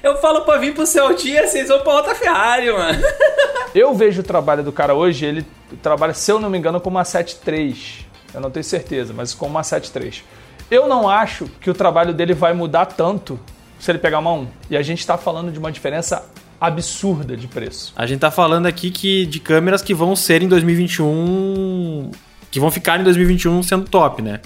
[0.03, 3.03] Eu falo pra vir pro seu dia, vocês vão pra outra Ferrari, mano.
[3.75, 5.47] Eu vejo o trabalho do cara hoje, ele
[5.83, 8.07] trabalha, se eu não me engano, com uma 7.3.
[8.33, 10.23] Eu não tenho certeza, mas com uma 7.3.
[10.71, 13.39] Eu não acho que o trabalho dele vai mudar tanto
[13.79, 14.47] se ele pegar uma 1.
[14.71, 16.25] E a gente está falando de uma diferença
[16.61, 17.93] absurda de preço.
[17.95, 22.11] A gente tá falando aqui que de câmeras que vão ser em 2021.
[22.51, 24.41] que vão ficar em 2021 sendo top, né?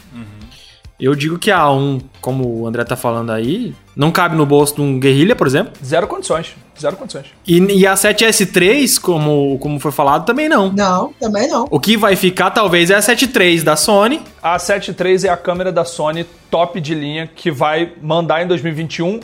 [1.00, 4.74] Eu digo que a A1, como o André tá falando aí, não cabe no bolso
[4.74, 5.72] de um Guerrilha, por exemplo.
[5.84, 6.54] Zero condições.
[6.78, 7.26] Zero condições.
[7.46, 10.70] E, e a 7S3, como, como foi falado, também não.
[10.72, 11.66] Não, também não.
[11.70, 14.20] O que vai ficar talvez é a 7.3 da Sony.
[14.42, 19.20] A 7.3 é a câmera da Sony top de linha que vai mandar em 2021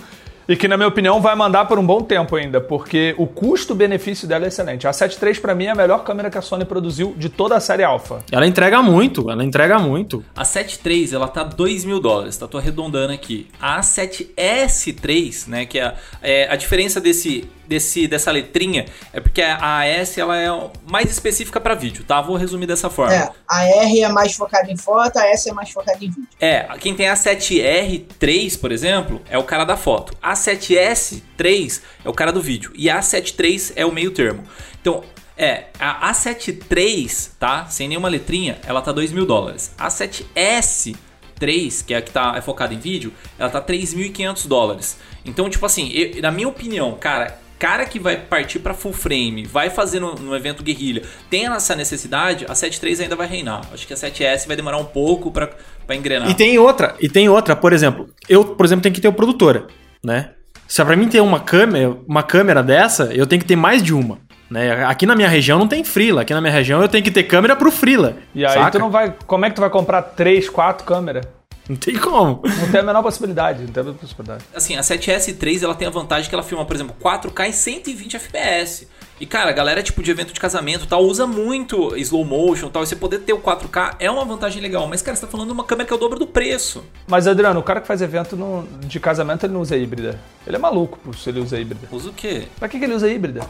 [0.49, 4.29] e que, na minha opinião, vai mandar por um bom tempo ainda, porque o custo-benefício
[4.29, 4.87] dela é excelente.
[4.87, 7.61] A 7.3 para mim é a melhor câmera que a Sony produziu de toda a
[7.61, 8.21] série Alpha.
[8.31, 10.25] Ela entrega muito, ela entrega muito.
[10.37, 12.47] A 7.3, ela tá 2 mil dólares, tá?
[12.47, 13.49] Tô arredondando aqui.
[13.61, 19.43] A 7S3, né, que é, a- é a diferença desse, desse, dessa letrinha, é porque
[19.43, 20.49] a AS, ela é
[20.91, 22.21] mais específica pra vídeo, tá?
[22.21, 23.15] Vou resumir dessa forma.
[23.15, 26.27] É, a R é mais focada em foto, a S é mais focada em vídeo.
[26.41, 30.15] É, quem tem a 7R3, por exemplo, é o cara da foto.
[30.23, 32.73] A 7S3 é o cara do vídeo.
[32.75, 34.43] E a 73 é o meio termo.
[34.81, 35.03] Então,
[35.37, 37.67] é, a A73, tá?
[37.67, 39.73] Sem nenhuma letrinha, ela tá 2 mil dólares.
[39.79, 44.97] A 7S3, que é a que tá, é focada em vídeo, ela tá 3.500 dólares.
[45.25, 49.45] Então, tipo assim, eu- na minha opinião, cara, cara que vai partir pra full frame,
[49.45, 53.63] vai fazer no, no evento guerrilha, tem essa necessidade, a 7.3 ainda vai reinar.
[53.73, 55.51] Acho que a 7S vai demorar um pouco pra,
[55.87, 56.31] pra engrenar.
[56.31, 59.13] E tem outra, e tem outra, por exemplo, eu, por exemplo, tenho que ter o
[59.13, 59.67] produtora,
[60.05, 60.31] né?
[60.69, 63.95] Se pra mim ter uma câmera, uma câmera dessa, eu tenho que ter mais de
[63.95, 64.19] uma.
[64.51, 64.85] Né?
[64.85, 66.23] Aqui na minha região não tem frila.
[66.23, 68.17] Aqui na minha região eu tenho que ter câmera pro frila.
[68.35, 68.73] E aí saca?
[68.73, 69.15] tu não vai.
[69.27, 71.25] Como é que tu vai comprar 3, 4 câmeras?
[71.69, 72.41] Não tem como.
[72.45, 73.63] Não tem a menor possibilidade.
[73.65, 74.45] Não tem a menor possibilidade.
[74.55, 78.17] Assim, a 7S3 ela tem a vantagem que ela filma, por exemplo, 4K em 120
[78.17, 78.87] FPS.
[79.19, 82.67] E cara, a galera tipo de evento de casamento e tal usa muito slow motion
[82.67, 82.83] e tal.
[82.83, 84.87] E você poder ter o 4K é uma vantagem legal.
[84.87, 86.85] Mas cara, você tá falando de uma câmera que é o dobro do preço.
[87.09, 90.21] Mas, Adriano, o cara que faz evento no- de casamento, ele não usa híbrida.
[90.47, 91.89] Ele é maluco pô, se ele usa híbrida.
[91.91, 92.47] Usa o quê?
[92.59, 93.41] Pra que, que ele usa híbrida?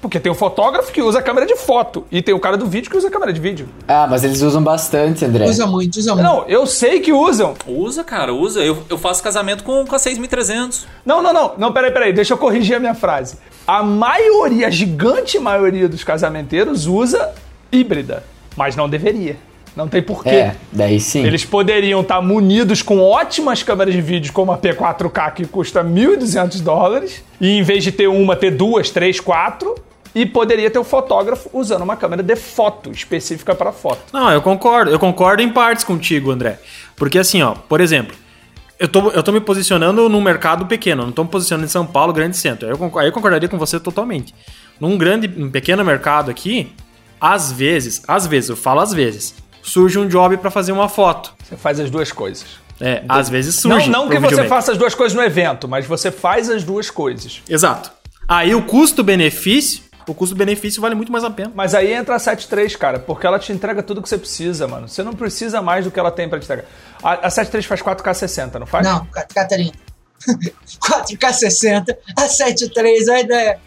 [0.00, 2.06] Porque tem o fotógrafo que usa a câmera de foto.
[2.10, 3.68] E tem o cara do vídeo que usa a câmera de vídeo.
[3.86, 5.44] Ah, mas eles usam bastante, André.
[5.44, 6.26] Usa muito, usa muito.
[6.26, 7.54] Não, eu sei que usam.
[7.66, 8.60] Usa, cara, usa.
[8.60, 10.86] Eu, eu faço casamento com, com a 6300.
[11.04, 11.52] Não, não, não.
[11.58, 12.12] Não, peraí, peraí.
[12.12, 13.36] Deixa eu corrigir a minha frase.
[13.66, 17.32] A maioria, a gigante maioria dos casamenteiros usa
[17.70, 18.24] híbrida.
[18.56, 19.36] Mas não deveria.
[19.76, 20.30] Não tem porquê.
[20.30, 21.24] É, daí sim.
[21.24, 26.60] Eles poderiam estar munidos com ótimas câmeras de vídeo, como a P4K, que custa 1.200
[26.60, 29.76] dólares, e em vez de ter uma, ter duas, três, quatro,
[30.14, 34.00] e poderia ter o fotógrafo usando uma câmera de foto, específica para foto.
[34.12, 34.90] Não, eu concordo.
[34.90, 36.58] Eu concordo em partes contigo, André.
[36.96, 38.16] Porque assim, ó, por exemplo,
[38.78, 41.86] eu tô, eu tô me posicionando num mercado pequeno, não tô me posicionando em São
[41.86, 42.66] Paulo, grande centro.
[42.66, 44.34] Aí eu, aí eu concordaria com você totalmente.
[44.80, 46.72] Num grande, um pequeno mercado aqui,
[47.20, 51.34] às vezes, às vezes, eu falo às vezes, surge um job pra fazer uma foto.
[51.44, 52.46] Você faz as duas coisas.
[52.80, 53.90] É, às vezes Não, surge.
[53.90, 56.88] não que pro você faça as duas coisas no evento, mas você faz as duas
[56.90, 57.42] coisas.
[57.46, 57.92] Exato.
[58.26, 61.52] Aí o custo-benefício, o custo-benefício vale muito mais a pena.
[61.54, 64.88] Mas aí entra a 7.3, cara, porque ela te entrega tudo que você precisa, mano.
[64.88, 66.64] Você não precisa mais do que ela tem pra te entregar.
[67.02, 68.86] A, a 7.3 faz 4K 60, não faz?
[68.86, 69.72] Não, Catarina.
[69.72, 69.89] 4K
[71.32, 73.58] 60, a 7.3, a ideia.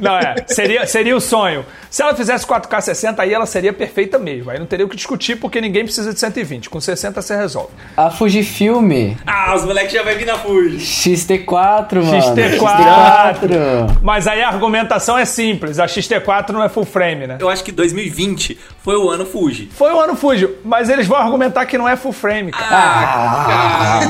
[0.00, 0.34] Não, é.
[0.46, 1.64] Seria, seria o sonho.
[1.90, 4.50] Se ela fizesse 4K 60, aí ela seria perfeita mesmo.
[4.50, 6.70] Aí não teria o que discutir, porque ninguém precisa de 120.
[6.70, 7.70] Com 60 você resolve.
[7.96, 10.78] A Fujifilm Ah, os moleques já vai vir na Fuji.
[10.78, 12.22] XT4, mano.
[12.22, 13.98] XT4.
[14.02, 15.78] Mas aí a argumentação é simples.
[15.78, 17.38] A XT4 não é full frame, né?
[17.40, 19.70] Eu acho que 2020 foi o ano Fuji.
[19.74, 22.68] Foi o ano Fuji, mas eles vão argumentar que não é full frame, cara.
[22.70, 24.00] Ah,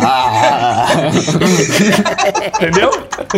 [2.56, 2.90] Entendeu?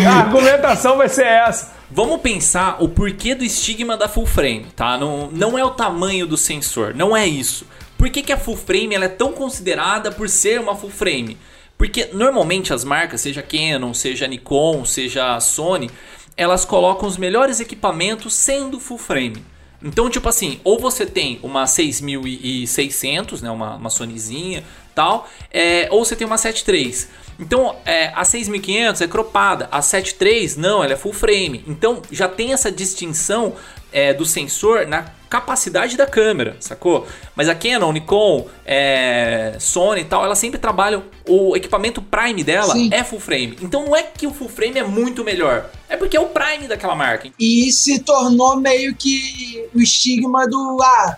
[0.07, 1.73] A argumentação vai ser essa.
[1.91, 4.97] Vamos pensar o porquê do estigma da full frame, tá?
[4.97, 7.67] Não, não é o tamanho do sensor, não é isso.
[7.99, 11.37] Por que, que a full frame ela é tão considerada por ser uma full frame?
[11.77, 15.91] Porque normalmente as marcas, seja Canon, seja Nikon, seja Sony,
[16.37, 19.45] elas colocam os melhores equipamentos sendo full frame.
[19.83, 24.63] Então, tipo assim, ou você tem uma 6600, né, uma, uma Sonyzinha,
[24.95, 27.09] tal, é, ou você tem uma 7.3.
[27.39, 31.65] Então, é, a 6500 é cropada, a 7.3 não, ela é full frame.
[31.67, 33.55] Então, já tem essa distinção
[33.93, 37.07] é, do sensor na capacidade da câmera, sacou?
[37.35, 41.05] Mas a Canon, Nikon, é, Sony e tal, elas sempre trabalham.
[41.27, 42.91] O equipamento Prime dela Sim.
[42.93, 43.57] é full frame.
[43.63, 46.69] Então não é que o full frame é muito melhor, é porque é o Prime
[46.69, 47.31] daquela marca.
[47.39, 51.17] E se tornou meio que o estigma do ah,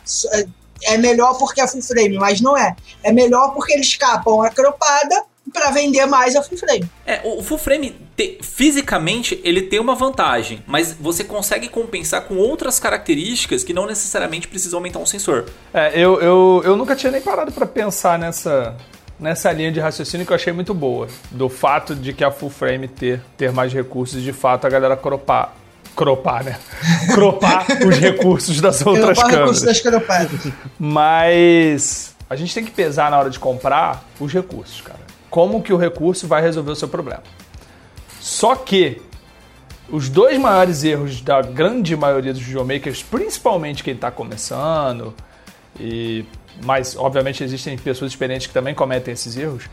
[0.85, 2.77] é melhor porque é full frame, mas não é.
[3.03, 6.85] É melhor porque eles capam a cropada pra vender mais a full frame.
[7.07, 12.37] É, o full frame, te- fisicamente, ele tem uma vantagem, mas você consegue compensar com
[12.37, 15.44] outras características que não necessariamente precisam aumentar um sensor.
[15.72, 18.76] É, eu, eu, eu nunca tinha nem parado pra pensar nessa,
[19.20, 21.07] nessa linha de raciocínio que eu achei muito boa.
[21.30, 24.96] Do fato de que a full frame ter, ter mais recursos, de fato a galera
[24.96, 25.54] cropar.
[25.94, 26.59] Cropar, né?
[27.14, 29.61] Cropar os recursos das outras Cropar o câmeras.
[29.62, 30.52] recurso das cropadas.
[30.80, 35.04] Mas a gente tem que pesar na hora de comprar os recursos, cara.
[35.35, 37.25] Como que o recurso vai resolver o seu problema.
[38.20, 39.03] Só que
[39.90, 45.12] os dois maiores erros da grande maioria dos videomakers, principalmente quem está começando,
[45.81, 46.25] e
[46.62, 49.64] mas obviamente existem pessoas experientes que também cometem esses erros,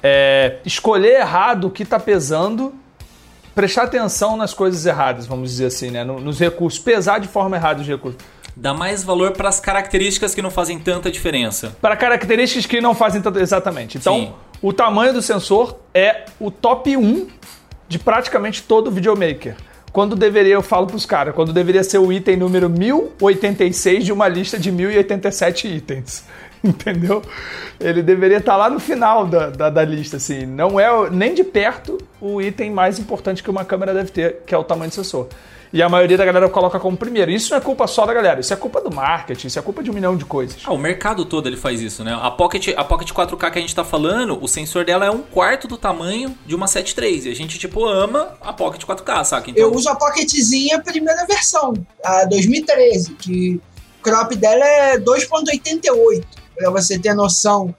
[0.00, 2.72] é escolher errado o que está pesando,
[3.52, 6.04] prestar atenção nas coisas erradas, vamos dizer assim, né?
[6.04, 8.20] No- Nos recursos, pesar de forma errada os recursos.
[8.54, 11.76] Dá mais valor para as características que não fazem tanta diferença.
[11.80, 13.98] Para características que não fazem tanto exatamente.
[13.98, 14.32] Então, Sim.
[14.62, 17.26] O tamanho do sensor é o top 1
[17.88, 19.56] de praticamente todo videomaker.
[19.92, 24.28] Quando deveria, eu falo pros caras, quando deveria ser o item número 1086 de uma
[24.28, 26.24] lista de 1087 itens.
[26.62, 27.22] Entendeu?
[27.80, 30.44] Ele deveria estar lá no final da, da, da lista, assim.
[30.44, 34.54] Não é nem de perto o item mais importante que uma câmera deve ter, que
[34.54, 35.26] é o tamanho do sensor.
[35.72, 37.30] E a maioria da galera coloca como primeiro.
[37.30, 39.82] Isso não é culpa só da galera, isso é culpa do marketing, isso é culpa
[39.82, 40.56] de um milhão de coisas.
[40.64, 42.18] Ah, o mercado todo ele faz isso, né?
[42.20, 45.22] A Pocket, a Pocket 4K que a gente tá falando, o sensor dela é um
[45.22, 47.26] quarto do tamanho de uma 7.3.
[47.26, 49.50] E a gente, tipo, ama a Pocket 4K, saca?
[49.50, 53.60] Então, Eu uso a Pocketzinha primeira versão, a 2013, que
[54.00, 56.24] o crop dela é 2.88,
[56.56, 57.72] pra você ter noção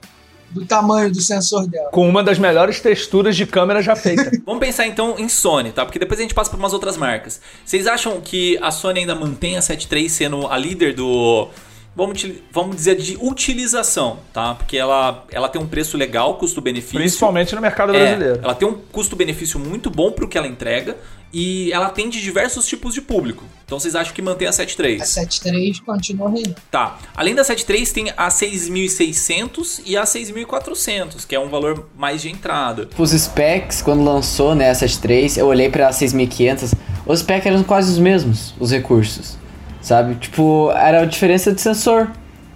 [0.52, 1.90] do tamanho do sensor dela.
[1.90, 4.30] com uma das melhores texturas de câmera já feita.
[4.44, 5.84] Vamos pensar então em Sony, tá?
[5.84, 7.40] Porque depois a gente passa por umas outras marcas.
[7.64, 11.48] Vocês acham que a Sony ainda mantém a 7.3 sendo a líder do.
[11.94, 14.54] Vamos, vamos dizer de utilização, tá?
[14.54, 16.98] Porque ela, ela tem um preço legal, custo-benefício.
[16.98, 18.40] Principalmente no mercado É, brasileiro.
[18.42, 20.96] ela tem um custo-benefício muito bom pro que ela entrega
[21.34, 23.44] e ela atende diversos tipos de público.
[23.66, 25.00] Então vocês acham que mantém a A 7.3?
[25.00, 26.56] 7.3 continua reinando.
[26.70, 26.98] Tá.
[27.14, 32.30] Além da 7.3 tem a 6.600 e a 6.400, que é um valor mais de
[32.30, 32.88] entrada.
[32.98, 36.74] Os specs, quando lançou né, a 73, eu olhei pra 6500,
[37.06, 39.36] os specs eram quase os mesmos, os recursos,
[39.82, 40.14] sabe?
[40.14, 42.08] Tipo, era a diferença de sensor.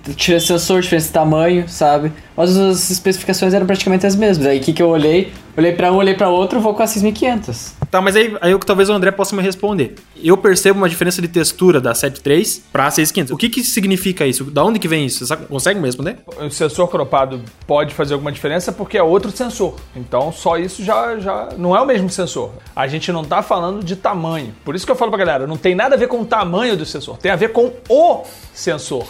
[0.06, 2.12] De sensor, diferença de tamanho, sabe?
[2.36, 4.46] Mas as especificações eram praticamente as mesmas.
[4.46, 5.32] Aí o que, que eu olhei?
[5.56, 7.74] Olhei pra um, olhei pra outro, vou com a 6500.
[7.90, 9.94] Tá, mas aí, aí eu que talvez o André possa me responder.
[10.22, 13.30] Eu percebo uma diferença de textura da 7.3 pra 6.500.
[13.30, 14.44] O que que significa isso?
[14.44, 15.26] Da onde que vem isso?
[15.26, 16.18] Você consegue me responder?
[16.38, 19.76] O sensor cropado pode fazer alguma diferença porque é outro sensor.
[19.94, 22.52] Então, só isso já, já não é o mesmo sensor.
[22.74, 24.54] A gente não tá falando de tamanho.
[24.62, 26.76] Por isso que eu falo pra galera, não tem nada a ver com o tamanho
[26.76, 29.06] do sensor, tem a ver com o sensor.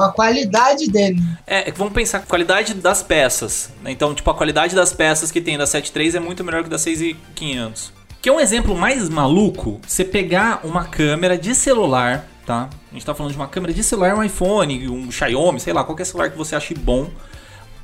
[0.00, 1.22] Com a qualidade dele.
[1.46, 3.70] É, é que vamos pensar a qualidade das peças.
[3.82, 3.90] né?
[3.90, 6.76] Então, tipo, a qualidade das peças que tem da 7.3 é muito melhor que da
[6.76, 7.90] 6.500.
[8.22, 12.68] Que é um exemplo mais maluco, você pegar uma câmera de celular, tá?
[12.90, 15.84] A gente tá falando de uma câmera de celular, um iPhone, um Xiaomi, sei lá,
[15.84, 17.10] qualquer celular que você ache bom.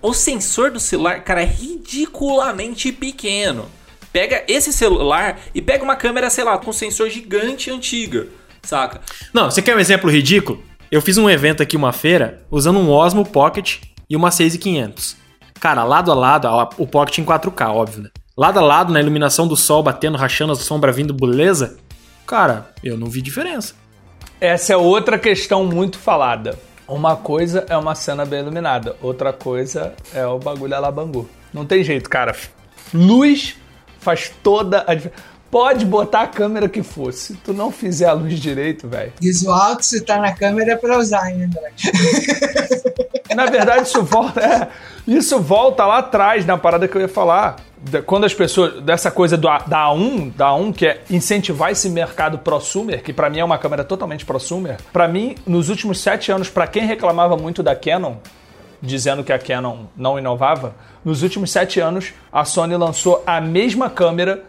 [0.03, 3.67] O sensor do celular, cara, é ridiculamente pequeno.
[4.13, 8.29] Pega esse celular e pega uma câmera, sei lá, com sensor gigante antiga,
[8.63, 9.01] saca?
[9.33, 10.63] Não, você quer um exemplo ridículo?
[10.97, 15.15] Eu fiz um evento aqui, uma feira, usando um Osmo Pocket e uma 6500.
[15.61, 18.09] Cara, lado a lado, o Pocket em 4K, óbvio, né?
[18.35, 21.77] lado a lado na iluminação do sol batendo, rachando a sombra vindo, beleza?
[22.27, 23.75] Cara, eu não vi diferença.
[24.41, 26.59] Essa é outra questão muito falada.
[26.89, 31.29] Uma coisa é uma cena bem iluminada, outra coisa é o bagulho a la Bangu.
[31.53, 32.35] Não tem jeito, cara.
[32.95, 33.55] Luz
[34.01, 35.36] faz toda a diferença.
[35.57, 37.15] Pode botar a câmera que for.
[37.15, 39.11] Se tu não fizer a luz direito, velho.
[39.19, 41.59] Visual que se tá na câmera é pra usar ainda.
[41.59, 41.71] né?
[43.35, 44.69] Na verdade, isso volta, é,
[45.09, 47.57] isso volta lá atrás na parada que eu ia falar.
[48.05, 48.83] Quando as pessoas.
[48.83, 53.31] Dessa coisa do, da A1, da A1, que é incentivar esse mercado prosumer, que pra
[53.31, 54.77] mim é uma câmera totalmente prosumer.
[54.93, 58.17] Pra mim, nos últimos sete anos, pra quem reclamava muito da Canon,
[58.83, 63.89] dizendo que a Canon não inovava, nos últimos sete anos, a Sony lançou a mesma
[63.89, 64.45] câmera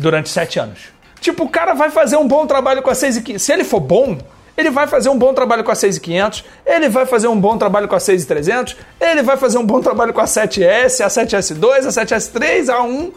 [0.00, 0.80] durante sete anos.
[1.20, 3.42] Tipo, o cara vai fazer um bom trabalho com a 6500.
[3.42, 4.18] Se ele for bom,
[4.56, 7.88] ele vai fazer um bom trabalho com a 6500, ele vai fazer um bom trabalho
[7.88, 12.04] com a 6300, ele vai fazer um bom trabalho com a 7S, a 7S2, a
[12.04, 13.12] 7S3, a 1.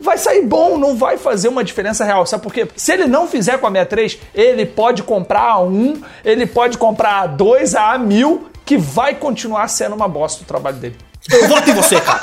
[0.00, 2.26] Vai sair bom, não vai fazer uma diferença real.
[2.26, 2.66] Sabe por quê?
[2.74, 7.20] Se ele não fizer com a 63, ele pode comprar a 1, ele pode comprar
[7.20, 10.96] a 2, a A1000, que vai continuar sendo uma bosta o trabalho dele.
[11.30, 12.20] Eu voto em você, cara.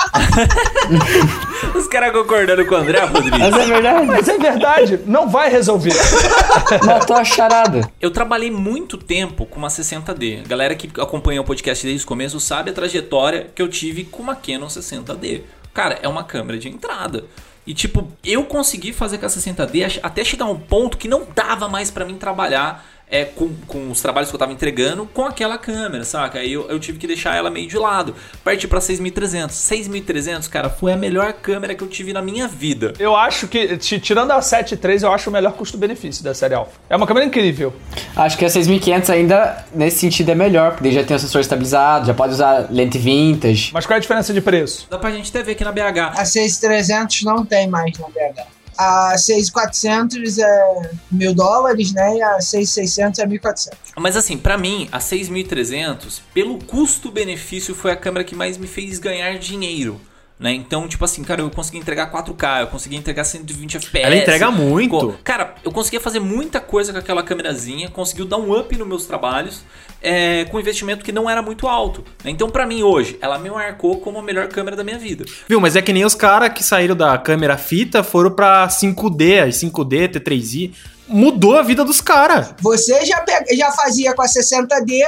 [1.75, 3.39] Os caras concordando com o André Rodrigues.
[3.39, 4.05] Mas é verdade.
[4.07, 5.93] Mas é verdade, não vai resolver.
[6.85, 7.89] Matou a charada.
[8.01, 10.43] Eu trabalhei muito tempo com uma 60D.
[10.45, 14.03] A galera que acompanha o podcast desde o começo sabe a trajetória que eu tive
[14.03, 15.41] com uma Canon 60D.
[15.73, 17.25] Cara, é uma câmera de entrada.
[17.65, 21.07] E tipo, eu consegui fazer com a 60D ach- até chegar a um ponto que
[21.07, 25.05] não dava mais pra mim trabalhar é, com, com os trabalhos que eu tava entregando
[25.13, 26.39] com aquela câmera, saca?
[26.39, 28.13] Aí eu, eu tive que deixar ela meio de lado.
[28.43, 29.55] Parti pra 6300.
[29.55, 32.93] 6300, cara, foi a melhor câmera que eu tive na minha vida.
[32.99, 36.73] Eu acho que, ti- tirando a 7.3, eu acho o melhor custo-benefício da série Alpha.
[36.89, 37.73] É uma câmera incrível.
[38.15, 41.41] Acho que a 6500 ainda, nesse sentido, é melhor, porque daí já tem o sensor
[41.41, 43.71] estabilizado, já pode usar lente vintage.
[43.73, 44.87] Mas qual é a diferença de preço?
[44.89, 46.19] Dá pra gente até ver aqui na BH.
[46.19, 48.58] A 6300 não tem mais na BH.
[48.81, 52.15] A 6400 é mil dólares, né?
[52.15, 53.77] E a 6600 é 1400.
[53.97, 58.97] Mas assim, pra mim, a 6300, pelo custo-benefício, foi a câmera que mais me fez
[58.97, 59.99] ganhar dinheiro.
[60.39, 60.53] Né?
[60.53, 64.05] Então, tipo assim, cara, eu consegui entregar 4K, eu consegui entregar 120 FPS.
[64.05, 65.19] Ela entrega muito.
[65.21, 69.05] Cara, eu conseguia fazer muita coisa com aquela câmerazinha, conseguiu dar um up nos meus
[69.05, 69.63] trabalhos,
[70.01, 72.05] é, com um investimento que não era muito alto.
[72.23, 72.31] né?
[72.31, 75.25] Então, pra mim, hoje, ela me marcou como a melhor câmera da minha vida.
[75.45, 79.45] Viu, mas é que nem os caras que saíram da câmera fita foram pra 5D,
[79.45, 80.73] as 5D, T3i.
[81.05, 82.53] Mudou a vida dos caras.
[82.61, 85.01] Você já, pega, já fazia com a 60D,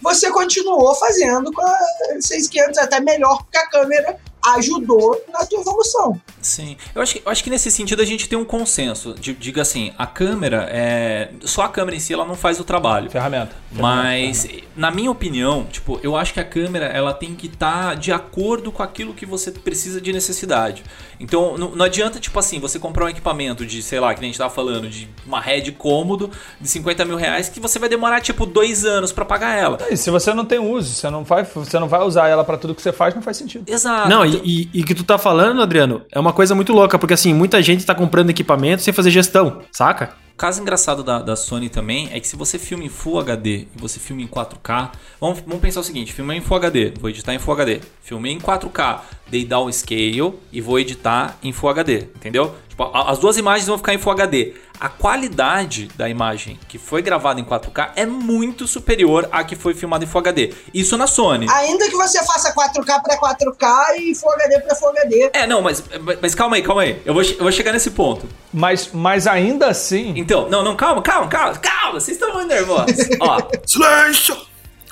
[0.00, 1.76] você continuou fazendo com a
[2.20, 4.16] 6500, até melhor, porque a câmera
[4.54, 6.20] ajudou na tua evolução.
[6.40, 9.14] Sim, eu acho, que, eu acho que nesse sentido a gente tem um consenso.
[9.14, 13.10] Diga assim, a câmera, é, só a câmera em si ela não faz o trabalho.
[13.10, 13.54] Ferramenta.
[13.72, 18.12] Mas, na minha opinião, tipo, eu acho que a câmera ela tem que estar de
[18.12, 20.84] acordo com aquilo que você precisa de necessidade.
[21.18, 24.28] Então, não, não adianta, tipo assim, você comprar um equipamento de, sei lá, que nem
[24.28, 26.30] a gente tava falando, de uma head cômodo
[26.60, 29.78] de 50 mil reais, que você vai demorar, tipo, dois anos pra pagar ela.
[29.90, 32.56] E se você não tem uso, você não vai, você não vai usar ela pra
[32.56, 33.64] tudo que você faz, não faz sentido.
[33.70, 34.08] Exato.
[34.08, 37.14] Não, e, e, e que tu tá falando, Adriano, é uma coisa muito louca, porque
[37.14, 40.14] assim, muita gente tá comprando equipamento sem fazer gestão, saca?
[40.32, 43.68] O caso engraçado da, da Sony também é que se você filma em Full HD
[43.74, 47.08] e você filma em 4K, vamos, vamos pensar o seguinte: filmei em Full HD, vou
[47.08, 47.80] editar em Full HD.
[48.02, 52.54] Filmei em 4K, dei down scale e vou editar em Full HD, entendeu?
[52.76, 54.52] Tipo, a- as duas imagens vão ficar em Full HD.
[54.78, 59.72] A qualidade da imagem que foi gravada em 4K é muito superior à que foi
[59.72, 60.52] filmada em Full HD.
[60.74, 61.46] Isso na Sony.
[61.50, 65.30] Ainda que você faça 4K pra 4K e Full HD pra Full HD.
[65.32, 65.82] É, não, mas,
[66.20, 67.00] mas calma aí, calma aí.
[67.06, 68.28] Eu vou, eu vou chegar nesse ponto.
[68.52, 72.94] Mas, mas ainda assim, Então, não, não, calma, calma, calma, calma, vocês estão muito nervosos.
[73.20, 74.36] Ó, Silêncio!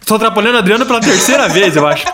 [0.06, 2.06] Tô atrapalhando o Adriano pela terceira vez, eu acho.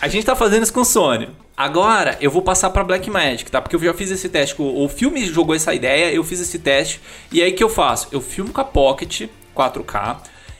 [0.00, 1.28] A gente tá fazendo isso com o Sony.
[1.56, 3.60] Agora eu vou passar pra Blackmagic, tá?
[3.60, 4.54] Porque eu já fiz esse teste.
[4.54, 7.00] com- O filme jogou essa ideia, eu fiz esse teste.
[7.30, 8.08] E aí o que eu faço?
[8.10, 10.16] Eu filmo com a Pocket 4K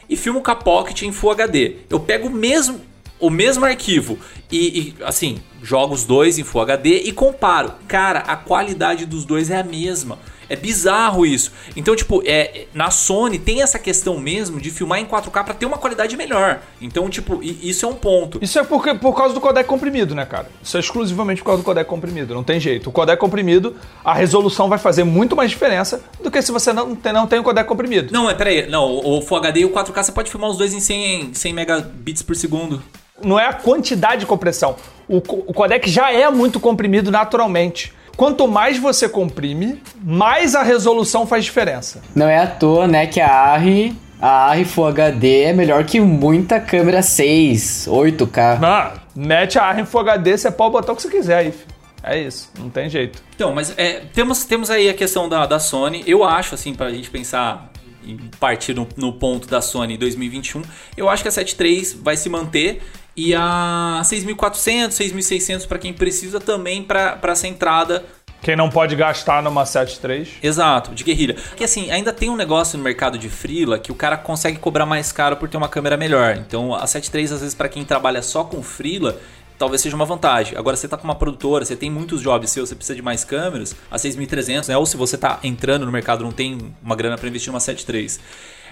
[0.09, 1.77] e filmo com a Pocket em Full HD.
[1.89, 2.81] Eu pego o mesmo,
[3.19, 4.19] o mesmo arquivo
[4.51, 7.73] e, e, assim, jogo os dois em Full HD e comparo.
[7.89, 10.19] Cara, a qualidade dos dois é a mesma.
[10.49, 11.53] É bizarro isso.
[11.77, 15.67] Então, tipo, é, na Sony tem essa questão mesmo de filmar em 4K pra ter
[15.67, 16.61] uma qualidade melhor.
[16.81, 18.39] Então, tipo, isso é um ponto.
[18.43, 20.49] Isso é porque, por causa do codec comprimido, né, cara?
[20.63, 22.91] Isso é exclusivamente por causa do codec comprimido, não tem jeito.
[22.91, 26.95] O codec comprimido, a resolução vai fazer muito mais diferença do que se você não
[26.95, 28.13] tem, não tem o codec comprimido.
[28.13, 30.73] Não, mas peraí, não, o Full HD e o 4K você pode filmar os dois
[30.73, 32.83] em 100, 100 megabits por segundo.
[33.23, 34.77] Não é a quantidade de compressão.
[35.09, 37.93] O, o codec já é muito comprimido naturalmente.
[38.17, 42.03] Quanto mais você comprime, mais a resolução faz diferença.
[42.15, 46.01] Não é à toa, né, que a ARRI, a ARRI Full HD é melhor que
[46.01, 48.59] muita câmera 6, 8K.
[48.63, 51.73] Ah, Mete a em Full HD, você pode botar o que você quiser aí, filho.
[52.03, 53.23] É isso, não tem jeito.
[53.35, 56.03] Então, mas é, temos, temos aí a questão da, da Sony.
[56.07, 57.71] Eu acho, assim, pra gente pensar
[58.05, 60.63] e partir no, no ponto da Sony 2021,
[60.97, 62.83] eu acho que a 7.3 vai se manter
[63.17, 68.05] e a 6.400, 6.600 para quem precisa também para essa entrada
[68.41, 70.29] Quem não pode gastar numa 7.3.
[70.43, 71.35] Exato, de guerrilha.
[71.35, 74.85] Porque assim, ainda tem um negócio no mercado de freela que o cara consegue cobrar
[74.87, 76.37] mais caro por ter uma câmera melhor.
[76.37, 79.21] Então a 7.3 às vezes para quem trabalha só com freela,
[79.59, 80.59] talvez seja uma vantagem.
[80.59, 83.23] Agora você tá com uma produtora, você tem muitos jobs seus, você precisa de mais
[83.23, 84.77] câmeras, a 6.300, né?
[84.77, 88.19] Ou se você tá entrando no mercado, não tem uma grana para investir numa 7.3.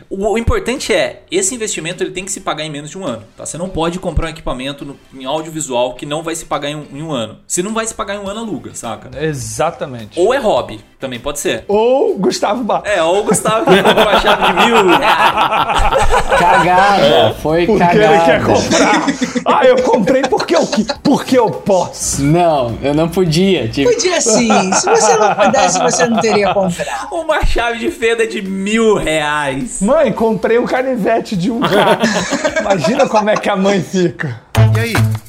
[0.08, 3.04] O, o importante é, esse investimento ele tem que se pagar em menos de um
[3.06, 3.44] ano, tá?
[3.44, 6.76] Você não pode comprar um equipamento no, em audiovisual que não vai se pagar em
[6.76, 7.38] um, em um ano.
[7.46, 9.10] Se não vai se pagar em um ano, aluga, saca?
[9.22, 10.18] Exatamente.
[10.18, 11.64] Ou é hobby, também pode ser.
[11.68, 12.82] Ou Gustavo Bar.
[12.84, 14.76] É, ou o Gustavo que comprou a chave de mil.
[16.38, 18.14] Cagada, foi Porque cagada.
[18.14, 19.02] ele quer comprar.
[19.46, 22.22] ah, eu comprei porque eu, qui- porque eu posso.
[22.22, 23.66] Não, eu não podia.
[23.66, 24.72] Tipo, Podia sim.
[24.72, 27.12] Se você não pudesse, você não teria comprado.
[27.12, 29.82] Uma chave de fenda de mil reais.
[29.82, 31.98] Mãe, comprei um canivete de um cara.
[32.60, 34.40] Imagina como é que a mãe fica.
[34.76, 34.94] E aí,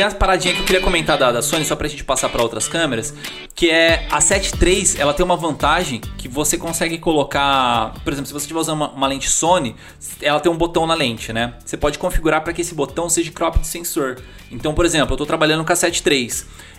[0.00, 2.42] Tem as paradinhas que eu queria comentar da, da Sony, só pra gente passar pra
[2.42, 3.12] outras câmeras,
[3.54, 8.26] que é a 7 III, ela tem uma vantagem que você consegue colocar, por exemplo,
[8.26, 9.76] se você estiver usando uma, uma lente Sony,
[10.22, 11.52] ela tem um botão na lente, né?
[11.62, 14.16] Você pode configurar para que esse botão seja crop de sensor.
[14.50, 16.30] Então, por exemplo, eu tô trabalhando com a 7 III,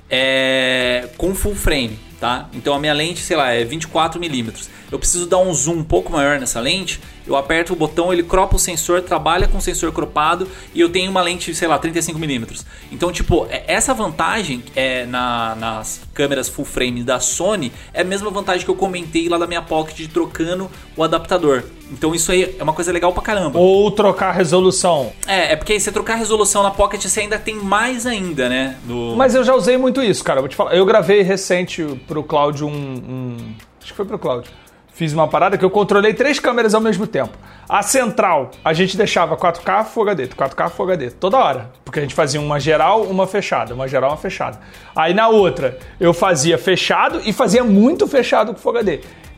[0.09, 2.49] é, com full frame, tá?
[2.53, 4.67] Então a minha lente, sei lá, é 24mm.
[4.91, 6.99] Eu preciso dar um zoom um pouco maior nessa lente,
[7.31, 10.89] eu aperto o botão, ele cropa o sensor, trabalha com o sensor cropado e eu
[10.89, 12.63] tenho uma lente, sei lá, 35mm.
[12.91, 18.03] Então, tipo, é- essa vantagem é na- nas câmeras full frame da Sony é a
[18.05, 21.63] mesma vantagem que eu comentei lá da minha Pocket de trocando o adaptador.
[21.91, 23.59] Então isso aí é uma coisa legal pra caramba.
[23.59, 25.11] Ou trocar resolução.
[25.27, 28.77] É, é porque você trocar a resolução na Pocket você ainda tem mais ainda, né?
[29.17, 30.39] Mas eu já usei muito isso, cara.
[30.39, 30.73] Vou te falar.
[30.75, 33.37] Eu gravei recente pro Cláudio um, um-
[33.81, 34.51] Acho que foi pro Cláudio.
[34.93, 37.31] Fiz uma parada que eu controlei três câmeras ao mesmo tempo.
[37.67, 41.71] A central, a gente deixava 4K Full HD, 4K Full HD, toda hora.
[41.85, 44.59] Porque a gente fazia uma geral, uma fechada, uma geral, uma fechada.
[44.95, 48.73] Aí na outra, eu fazia fechado e fazia muito fechado com Full.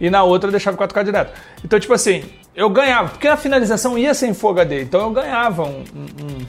[0.01, 1.31] E na outra eu deixava 4K direto.
[1.63, 2.23] Então, tipo assim,
[2.55, 6.45] eu ganhava, porque a finalização ia sem Full então eu ganhava um- um- um,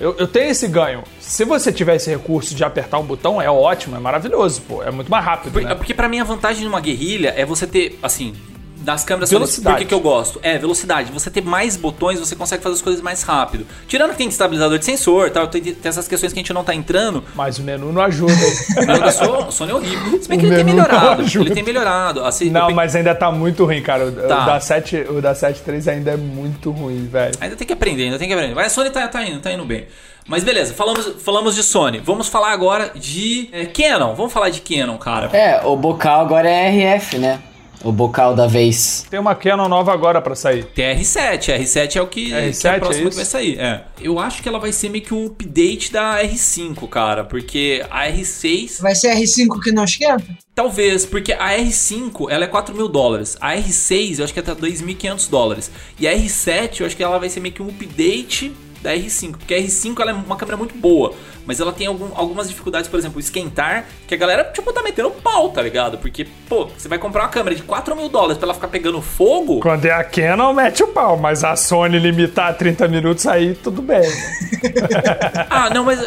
[0.00, 1.02] eu, eu tenho esse ganho.
[1.20, 4.82] Se você tiver esse recurso de apertar um botão, é ótimo, é maravilhoso, pô.
[4.82, 5.74] É muito mais rápido, né?
[5.74, 8.34] Porque pra mim a vantagem de uma guerrilha é você ter, assim,
[8.78, 9.76] das câmeras Sony, Velocidade.
[9.76, 10.38] por que, que eu gosto?
[10.42, 11.10] É, velocidade.
[11.12, 13.66] Você ter mais botões, você consegue fazer as coisas mais rápido.
[13.86, 16.62] Tirando que tem estabilizador de sensor, tal, tem, tem essas questões que a gente não
[16.64, 17.22] tá entrando.
[17.34, 18.32] Mas o menu não ajuda.
[18.78, 20.22] O meu da So- Sony é horrível.
[20.22, 21.22] Se bem que O ele tem menu não melhorado.
[21.22, 21.44] ajuda.
[21.46, 22.24] Ele tem melhorado.
[22.24, 24.06] Assim, não, pe- mas ainda tá muito ruim, cara.
[24.06, 24.42] O, Tá.
[24.42, 27.34] o da 7, o da 7.3 ainda é muito ruim, velho.
[27.40, 28.54] Ainda tem que aprender, ainda tem que aprender.
[28.54, 29.86] Mas a Sony tá, tá indo, tá indo bem.
[30.26, 31.98] Mas beleza, falamos, falamos de Sony.
[32.04, 34.14] Vamos falar agora de é, Canon.
[34.14, 35.28] Vamos falar de Canon, cara.
[35.36, 37.40] é, o bocal agora é RF, né?
[37.84, 39.06] O bocal da vez.
[39.08, 40.64] Tem uma Canon nova agora pra sair.
[40.64, 43.16] Tem a R7, a R7 é o que, R7 que é a próxima é que
[43.16, 43.58] vai sair.
[43.58, 43.84] É.
[44.00, 48.08] Eu acho que ela vai ser meio que um update da R5, cara, porque a
[48.08, 50.24] R6, Vai ser R5 que não esquenta?
[50.54, 54.42] talvez, porque a R5 ela é 4 mil dólares, a R6 eu acho que é
[54.42, 55.70] até 2.500 dólares,
[56.00, 58.52] e a R7 eu acho que ela vai ser meio que um update
[58.82, 61.14] da R5, porque a R5 ela é uma câmera muito boa,
[61.48, 65.10] mas ela tem algum- algumas dificuldades, por exemplo, esquentar, que a galera, tipo, tá metendo
[65.10, 65.96] pau, tá ligado?
[65.96, 69.00] Porque, pô, você vai comprar uma câmera de 4 mil dólares pra ela ficar pegando
[69.00, 71.16] fogo, Quando é a Canon, mete o pau.
[71.16, 74.02] Mas a Sony limitar a 30 minutos, aí tudo bem.
[75.50, 75.98] Ah, não, mas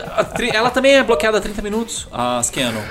[0.53, 2.81] ela também é bloqueada a 30 minutos, as Canon.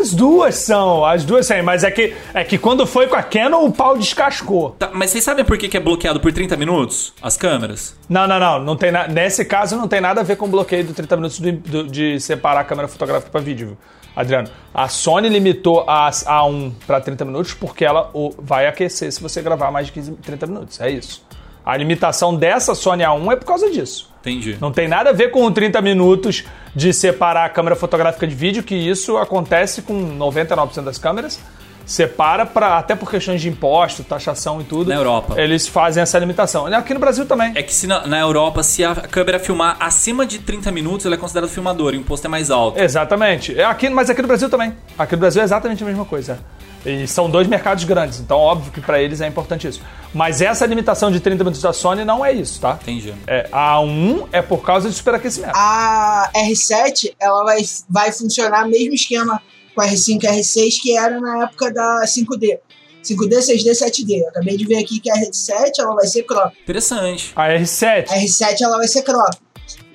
[0.00, 1.62] As duas são, as duas são.
[1.62, 4.70] Mas é que, é que quando foi com a Canon, o pau descascou.
[4.78, 7.96] Tá, mas vocês sabem por que, que é bloqueado por 30 minutos as câmeras?
[8.08, 8.58] Não, não, não.
[8.62, 11.16] não tem na- Nesse caso, não tem nada a ver com o bloqueio do 30
[11.16, 13.76] minutos do- do- de separar a câmera fotográfica para vídeo?
[14.14, 14.48] Adriano.
[14.74, 19.40] A Sony limitou a A1 para 30 minutos porque ela o- vai aquecer se você
[19.40, 20.80] gravar mais de 15, 30 minutos.
[20.80, 21.24] É isso.
[21.64, 24.11] A limitação dessa Sony A1 é por causa disso.
[24.22, 24.56] Entendi.
[24.60, 26.44] Não tem nada a ver com 30 minutos
[26.74, 31.40] de separar a câmera fotográfica de vídeo, que isso acontece com 99% das câmeras.
[31.84, 34.88] Separa para até por questões de imposto, taxação e tudo.
[34.88, 35.40] Na Europa.
[35.40, 36.66] Eles fazem essa limitação.
[36.66, 37.52] Aqui no Brasil também.
[37.54, 41.14] É que se na, na Europa, se a câmera filmar acima de 30 minutos, ela
[41.14, 42.80] é considerada filmadora e o imposto é mais alto.
[42.80, 43.58] Exatamente.
[43.58, 44.74] É aqui, mas aqui no Brasil também.
[44.98, 46.38] Aqui no Brasil é exatamente a mesma coisa.
[46.84, 49.80] E são dois mercados grandes, então óbvio que para eles é importante isso.
[50.12, 52.76] Mas essa limitação de 30 minutos da Sony não é isso, tá?
[52.82, 53.14] Entendi.
[53.26, 55.52] É, a A1 é por causa de superaquecimento.
[55.54, 59.40] A R7, ela vai, vai funcionar mesmo esquema
[59.74, 62.58] com a R5 e a R6 que era na época da 5D.
[63.02, 64.20] 5D, 6D, 7D.
[64.20, 66.54] Eu acabei de ver aqui que a R7 ela vai ser crop.
[66.62, 67.32] Interessante.
[67.34, 68.06] A R7.
[68.08, 69.36] A R7 ela vai ser crop.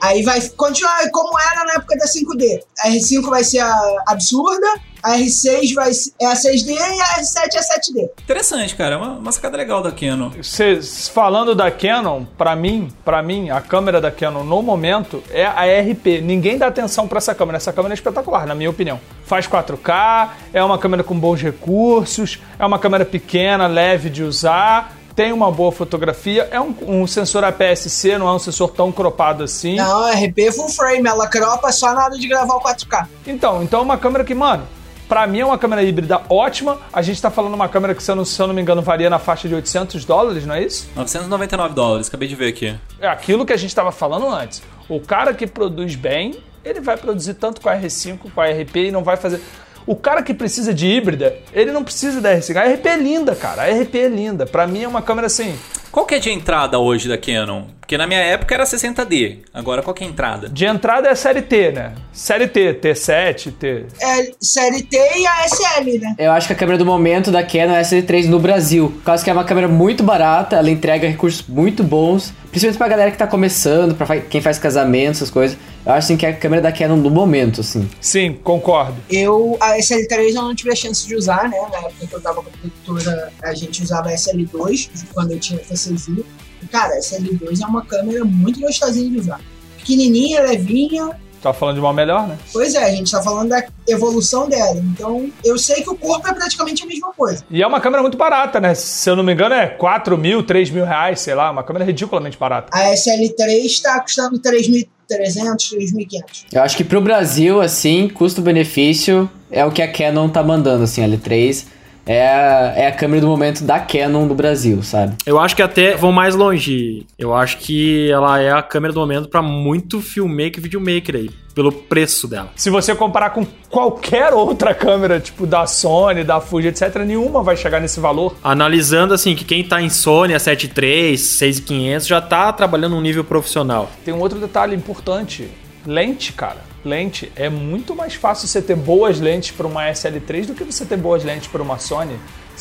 [0.01, 2.61] Aí vai continuar como era na época da 5D.
[2.79, 4.67] A R5 vai ser a absurda,
[5.03, 8.09] a R6 vai ser é a 6D e a R7 é a 7D.
[8.23, 8.95] Interessante, cara.
[8.95, 10.31] É uma, uma sacada legal da Canon.
[10.43, 15.45] Cês, falando da Canon, pra mim, para mim, a câmera da Canon no momento é
[15.45, 16.21] a RP.
[16.21, 17.57] Ninguém dá atenção pra essa câmera.
[17.57, 18.99] Essa câmera é espetacular, na minha opinião.
[19.25, 24.96] Faz 4K, é uma câmera com bons recursos, é uma câmera pequena, leve de usar.
[25.17, 29.43] Tem uma boa fotografia, é um, um sensor APS-C, não é um sensor tão cropado
[29.43, 29.75] assim.
[29.75, 33.07] Não, a RP full frame, ela cropa só na hora de gravar o 4K.
[33.25, 34.67] Então, então é uma câmera que, mano,
[35.07, 36.81] Pra mim é uma câmera híbrida ótima.
[36.91, 38.81] A gente tá falando uma câmera que, se eu, não, se eu não me engano,
[38.81, 40.87] varia na faixa de 800 dólares, não é isso?
[40.95, 42.75] 999 dólares, acabei de ver aqui.
[42.99, 44.61] É aquilo que a gente tava falando antes.
[44.89, 48.75] O cara que produz bem, ele vai produzir tanto com a R5, com a RP
[48.75, 49.41] e não vai fazer.
[49.87, 52.57] O cara que precisa de híbrida, ele não precisa da R5.
[52.57, 53.63] A RP é linda, cara.
[53.63, 54.45] A RP é linda.
[54.45, 55.57] Pra mim é uma câmera assim.
[55.91, 57.63] Qual que é de entrada hoje da Canon?
[57.79, 59.39] Porque na minha época era 60D.
[59.53, 60.49] Agora qual que é a entrada?
[60.49, 61.93] De entrada é a série T, né?
[62.11, 63.85] Série T, T7, T.
[64.01, 66.15] É série T e a SL, né?
[66.17, 68.89] Eu acho que a câmera do momento da Canon é a SL3 no Brasil.
[68.89, 72.87] Por causa que é uma câmera muito barata, ela entrega recursos muito bons, principalmente pra
[72.89, 75.57] galera que tá começando, pra quem faz casamento, essas coisas.
[75.85, 77.89] Eu acho assim, que é a câmera da Canon do momento, assim.
[78.01, 78.97] Sim, concordo.
[79.09, 81.57] Eu, a SL3 eu não tive a chance de usar, né?
[81.71, 85.39] Na época que eu tava com a produtora, a gente usava a SL2, quando eu
[85.39, 86.25] tinha T6i.
[86.61, 89.41] E, cara, a SL2 é uma câmera muito gostosinha de usar.
[89.77, 91.11] Pequenininha, levinha.
[91.41, 92.37] Tá falando de uma melhor, né?
[92.51, 94.79] Pois é, a gente tá falando da evolução dela.
[94.79, 97.43] Então, eu sei que o corpo é praticamente a mesma coisa.
[97.49, 98.73] E é uma câmera muito barata, né?
[98.73, 101.51] Se eu não me engano, é 4 mil, 3 mil reais, sei lá.
[101.51, 102.69] Uma câmera ridiculamente barata.
[102.73, 106.45] A SL3 tá custando 3.300, 3.500.
[106.51, 111.03] Eu acho que pro Brasil, assim, custo-benefício é o que a Canon tá mandando, assim,
[111.03, 111.76] a L3
[112.07, 115.15] é a, é a câmera do momento da Canon do Brasil, sabe?
[115.25, 117.05] Eu acho que até vão mais longe.
[117.19, 121.29] Eu acho que ela é a câmera do momento pra muito filmmaker e videomaker aí,
[121.53, 122.49] pelo preço dela.
[122.55, 127.57] Se você comparar com qualquer outra câmera, tipo da Sony, da Fuji, etc., nenhuma vai
[127.57, 128.35] chegar nesse valor.
[128.43, 133.23] Analisando assim que quem tá em Sony a 7.3, 6.500 já tá trabalhando num nível
[133.23, 133.89] profissional.
[134.05, 135.49] Tem um outro detalhe importante:
[135.85, 136.66] lente, cara.
[136.83, 137.31] Lente.
[137.35, 140.97] É muito mais fácil você ter boas lentes para uma SL3 do que você ter
[140.97, 142.17] boas lentes para uma Sony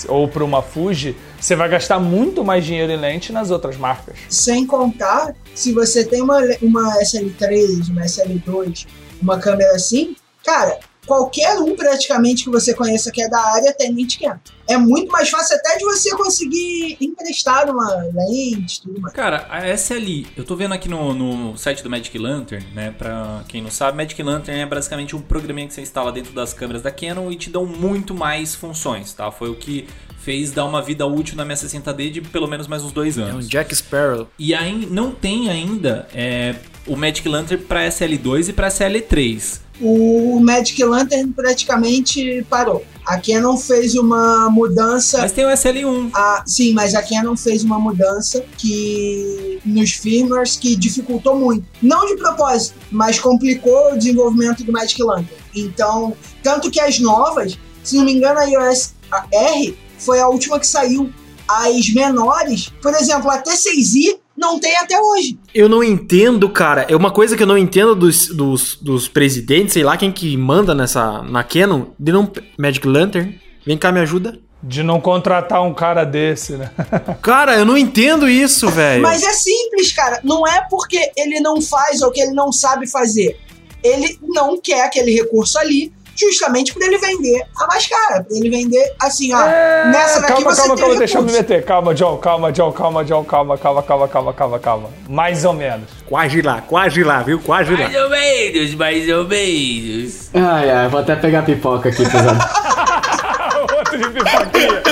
[0.09, 1.17] ou para uma Fuji.
[1.41, 4.17] Você vai gastar muito mais dinheiro em lente nas outras marcas.
[4.29, 8.87] Sem contar, se você tem uma, uma SL3, uma SL2,
[9.23, 10.15] uma câmera assim,
[10.45, 14.39] cara, qualquer um praticamente que você conheça que é da área tem lente Canon.
[14.69, 19.15] É muito mais fácil até de você conseguir emprestar uma lente tudo mais.
[19.15, 22.95] Cara, a SLI, eu tô vendo aqui no, no site do Magic Lantern, né?
[22.97, 26.53] Pra quem não sabe, Magic Lantern é basicamente um programinha que você instala dentro das
[26.53, 29.31] câmeras da Canon e te dão muito mais funções, tá?
[29.31, 29.87] Foi o que
[30.19, 33.23] fez dar uma vida útil na minha 60D de pelo menos mais uns dois É
[33.23, 33.49] um anos.
[33.49, 34.27] Jack Sparrow.
[34.37, 39.61] E aí não tem ainda é, o Magic Lantern pra SL2 e pra SL3.
[39.81, 42.85] O Magic Lantern praticamente parou.
[43.07, 46.11] A Canon fez uma mudança Mas tem o SL1.
[46.13, 51.65] Ah, sim, mas a Canon fez uma mudança que nos firmwares que dificultou muito.
[51.81, 55.29] Não de propósito, mas complicou o desenvolvimento do Magic Lantern.
[55.55, 58.95] Então, tanto que as novas, se não me engano, a iOS
[59.33, 61.09] R foi a última que saiu.
[61.49, 65.39] As menores, por exemplo, a T6i não tem até hoje.
[65.55, 66.87] Eu não entendo, cara.
[66.89, 70.37] É uma coisa que eu não entendo dos, dos, dos presidentes, sei lá quem que
[70.37, 73.39] manda nessa na Canon, de não Magic Lantern.
[73.65, 74.39] Vem cá, me ajuda.
[74.63, 76.71] De não contratar um cara desse, né?
[77.23, 79.03] Cara, eu não entendo isso, velho.
[79.03, 80.19] Mas é simples, cara.
[80.25, 83.39] Não é porque ele não faz ou que ele não sabe fazer.
[83.83, 88.25] Ele não quer aquele recurso ali, justamente para ele vender a mais cara.
[88.25, 89.45] Para ele vender assim, ó.
[89.47, 91.65] nessa daqui É, calma, você calma, tem calma, deixa eu me meter.
[91.65, 94.91] Calma, John, calma, John, calma, John, calma, calma, calma, calma, calma, calma.
[95.09, 95.89] Mais ou menos.
[96.07, 97.41] Quase lá, quase lá, viu?
[97.41, 98.05] Quase lá.
[98.05, 100.31] ou menos, mais ou menos.
[100.35, 102.39] Ai, ai, vou até pegar pipoca aqui, pesado.
[103.77, 104.83] Outro de pipoquinha.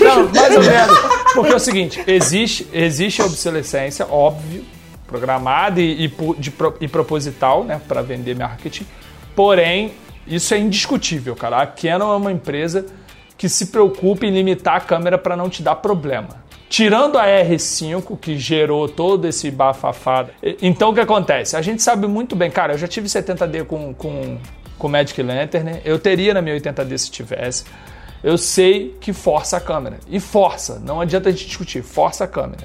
[0.00, 0.98] Não, mais ou menos.
[1.34, 4.64] Porque é o seguinte, existe, existe a obsolescência, óbvio,
[5.10, 6.08] programada e, e,
[6.38, 8.86] de e proposital, né, para vender marketing.
[9.34, 9.92] Porém,
[10.26, 11.58] isso é indiscutível, cara.
[11.60, 12.86] A Canon é uma empresa
[13.36, 16.44] que se preocupa em limitar a câmera para não te dar problema.
[16.68, 20.26] Tirando a R5, que gerou todo esse bafafá.
[20.42, 21.56] e- Então, o que acontece?
[21.56, 24.38] A gente sabe muito bem, cara, eu já tive 70D com, com,
[24.78, 25.80] com Magic Lantern, né?
[25.84, 27.64] eu teria na minha 80D se tivesse.
[28.22, 29.98] Eu sei que força a câmera.
[30.08, 32.62] E força, não adianta a gente discutir, força a câmera.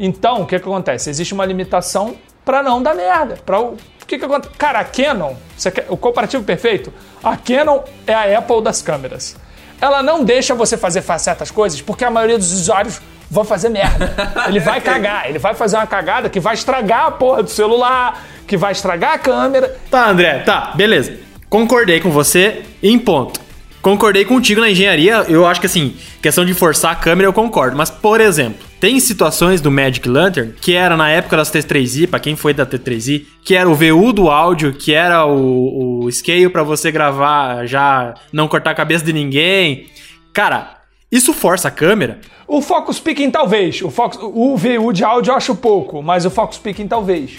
[0.00, 1.10] Então, o que, que acontece?
[1.10, 3.36] Existe uma limitação para não dar merda.
[3.44, 3.76] Pra o
[4.06, 4.54] que, que acontece?
[4.56, 6.90] Cara, a Canon, você quer- o comparativo perfeito,
[7.22, 9.36] a Canon é a Apple das câmeras.
[9.80, 13.68] Ela não deixa você fazer fa- certas coisas porque a maioria dos usuários vão fazer
[13.68, 14.12] merda.
[14.48, 18.24] Ele vai cagar, ele vai fazer uma cagada que vai estragar a porra do celular,
[18.46, 19.76] que vai estragar a câmera.
[19.90, 21.16] Tá, André, tá, beleza.
[21.48, 23.40] Concordei com você em ponto.
[23.82, 25.24] Concordei contigo na engenharia.
[25.28, 27.76] Eu acho que assim, questão de forçar a câmera eu concordo.
[27.76, 32.20] Mas, por exemplo, tem situações do Magic Lantern que era na época das T3i, pra
[32.20, 36.48] quem foi da T3i, que era o VU do áudio, que era o, o scale
[36.48, 39.86] pra você gravar, já não cortar a cabeça de ninguém.
[40.32, 40.76] Cara,
[41.10, 42.20] isso força a câmera.
[42.46, 46.30] O Focus Picking talvez, o, Focus, o VU de áudio eu acho pouco, mas o
[46.30, 47.38] Focus Picking talvez.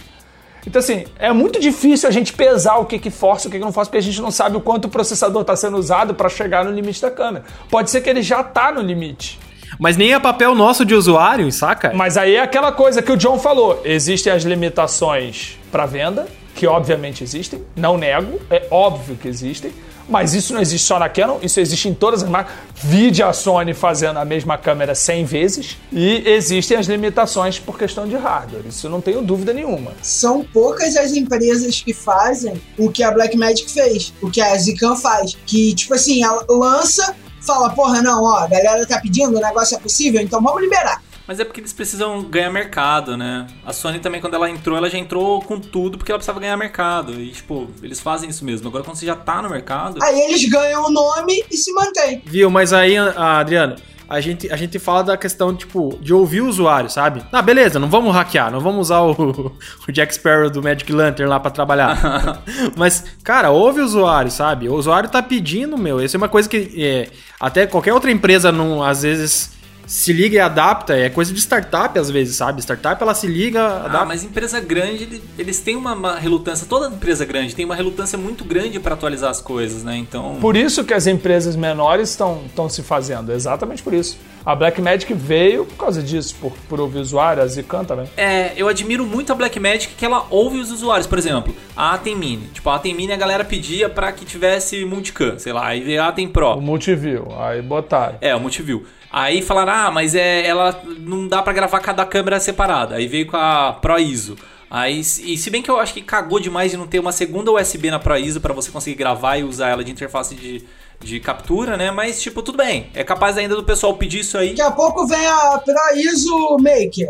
[0.66, 3.58] Então assim, é muito difícil a gente pesar o que que força e o que
[3.58, 6.14] que não força, porque a gente não sabe o quanto o processador está sendo usado
[6.14, 7.46] para chegar no limite da câmera.
[7.70, 9.40] Pode ser que ele já tá no limite.
[9.80, 11.92] Mas nem é papel nosso de usuário, saca?
[11.94, 13.82] Mas aí é aquela coisa que o John falou.
[13.84, 19.72] Existem as limitações para venda, que obviamente existem, não nego, é óbvio que existem,
[20.12, 22.54] mas isso não existe só na Canon, isso existe em todas as marcas.
[22.76, 28.08] Vide a Sony fazendo a mesma câmera 100 vezes, e existem as limitações por questão
[28.08, 29.94] de hardware, isso não tenho dúvida nenhuma.
[30.02, 34.96] São poucas as empresas que fazem o que a Blackmagic fez, o que a Zicam
[34.96, 35.38] faz.
[35.46, 39.78] Que, tipo assim, ela lança, fala, porra, não, ó, a galera tá pedindo, o negócio
[39.78, 41.02] é possível, então vamos liberar.
[41.32, 43.48] Mas é porque eles precisam ganhar mercado, né?
[43.66, 46.58] A Sony também, quando ela entrou, ela já entrou com tudo porque ela precisava ganhar
[46.58, 47.14] mercado.
[47.14, 48.68] E, tipo, eles fazem isso mesmo.
[48.68, 50.04] Agora, quando você já tá no mercado.
[50.04, 52.22] Aí eles ganham o nome e se mantêm.
[52.26, 52.50] Viu?
[52.50, 53.78] Mas aí, a- Adriano,
[54.10, 57.24] a gente, a gente fala da questão, tipo, de ouvir o usuário, sabe?
[57.32, 59.12] Ah, beleza, não vamos hackear, não vamos usar o,
[59.88, 62.44] o Jack Sparrow do Magic Lantern lá pra trabalhar.
[62.76, 64.68] Mas, cara, ouve o usuário, sabe?
[64.68, 66.04] O usuário tá pedindo, meu.
[66.04, 67.08] Isso é uma coisa que é,
[67.40, 69.61] até qualquer outra empresa, não, às vezes,
[69.92, 70.96] se liga e adapta.
[70.96, 72.62] É coisa de startup, às vezes, sabe?
[72.62, 73.98] Startup, ela se liga, adapta.
[74.00, 76.66] Ah, mas empresa grande, ele- eles têm uma, uma relutância.
[76.68, 79.98] Toda empresa grande tem uma relutância muito grande pra atualizar as coisas, né?
[79.98, 80.38] Então.
[80.40, 84.18] Por isso que as empresas menores estão estão se fazendo, exatamente por isso.
[84.46, 88.10] A Blackmagic veio por causa disso, por, por ouvir o usuário, a Zicam também.
[88.18, 91.06] É, eu admiro muito a Blackmagic que ela ouve os usuários.
[91.06, 92.48] Por exemplo, a Atem Mini.
[92.54, 96.02] Tipo, a Atem Mini a galera pedia pra que tivesse multicam, sei lá, aí veio
[96.02, 96.54] a Atem Pro.
[96.56, 98.16] O Multiview, aí botaram.
[98.22, 98.84] É, o Multiview.
[99.12, 102.96] Aí falaram, ah, mas é, ela não dá pra gravar cada câmera separada.
[102.96, 104.38] Aí veio com a Pro ISO.
[104.70, 107.52] Aí, e se bem que eu acho que cagou demais de não ter uma segunda
[107.52, 110.64] USB na Pro ISO pra você conseguir gravar e usar ela de interface de,
[111.02, 111.92] de captura, né?
[111.92, 112.90] Mas, tipo, tudo bem.
[112.94, 114.50] É capaz ainda do pessoal pedir isso aí.
[114.50, 117.10] Daqui a pouco vem a Pro Maker.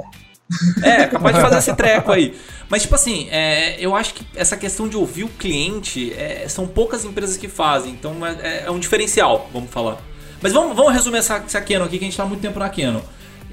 [0.84, 2.36] É, capaz de fazer esse treco aí.
[2.68, 6.66] Mas, tipo assim, é, eu acho que essa questão de ouvir o cliente é, são
[6.66, 7.92] poucas empresas que fazem.
[7.92, 10.11] Então é, é um diferencial, vamos falar.
[10.42, 12.58] Mas vamos, vamos resumir essa, essa Canon aqui, que a gente tá há muito tempo
[12.58, 13.02] na Canon.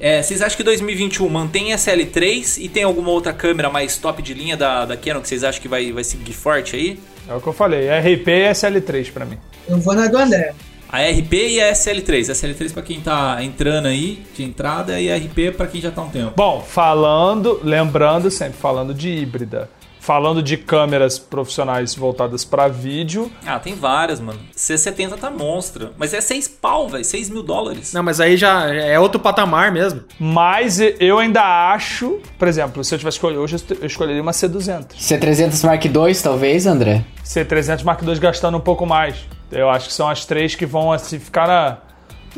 [0.00, 4.32] É, vocês acham que 2021 mantém SL3 e tem alguma outra câmera mais top de
[4.32, 7.00] linha da, da Canon que vocês acham que vai, vai seguir forte aí?
[7.28, 9.36] É o que eu falei, RP e SL3 pra mim.
[9.68, 10.54] Eu vou na do André.
[10.88, 12.30] A RP e a SL3.
[12.30, 15.90] A SL3 pra quem tá entrando aí, de entrada, e a RP pra quem já
[15.90, 16.32] tá há um tempo.
[16.34, 19.68] Bom, falando, lembrando sempre, falando de híbrida,
[20.08, 24.40] falando de câmeras profissionais voltadas pra vídeo, Ah, tem várias, mano.
[24.56, 25.90] C70 tá monstra.
[25.98, 27.04] Mas é 6 pau, velho.
[27.04, 27.92] 6 mil dólares.
[27.92, 30.02] Não, mas aí já é outro patamar mesmo.
[30.18, 31.42] mas eu ainda
[31.74, 34.94] acho, por exemplo, se eu tivesse escolher hoje, eu escolheria uma C200.
[34.98, 37.04] C300 Mark II, talvez, André?
[37.22, 39.16] C300 Mark II gastando um pouco mais.
[39.52, 41.76] Eu acho que são as três que vão assim, ficar na,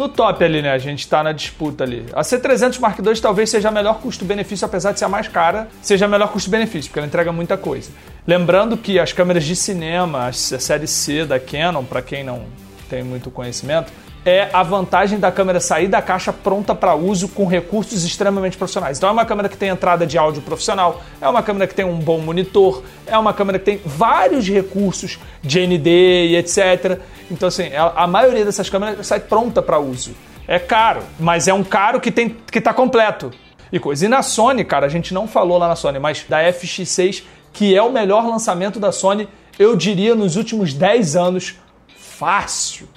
[0.00, 0.72] no top ali, né?
[0.72, 2.06] A gente tá na disputa ali.
[2.12, 5.68] A C300 Mark II talvez seja a melhor custo-benefício, apesar de ser a mais cara,
[5.82, 7.90] seja a melhor custo-benefício, porque ela entrega muita coisa.
[8.26, 12.46] Lembrando que as câmeras de cinema, a série C da Canon, para quem não
[12.88, 13.92] tem muito conhecimento,
[14.24, 18.98] é a vantagem da câmera sair da caixa pronta para uso com recursos extremamente profissionais.
[18.98, 21.84] Então é uma câmera que tem entrada de áudio profissional, é uma câmera que tem
[21.84, 25.88] um bom monitor, é uma câmera que tem vários recursos de ND
[26.28, 27.00] e etc.
[27.30, 30.14] Então assim, a, maioria dessas câmeras sai pronta para uso.
[30.46, 33.30] É caro, mas é um caro que tem que tá completo.
[33.72, 34.04] E coisa.
[34.04, 37.74] E na Sony, cara, a gente não falou lá na Sony, mas da FX6, que
[37.74, 41.54] é o melhor lançamento da Sony, eu diria nos últimos 10 anos
[41.96, 42.88] fácil,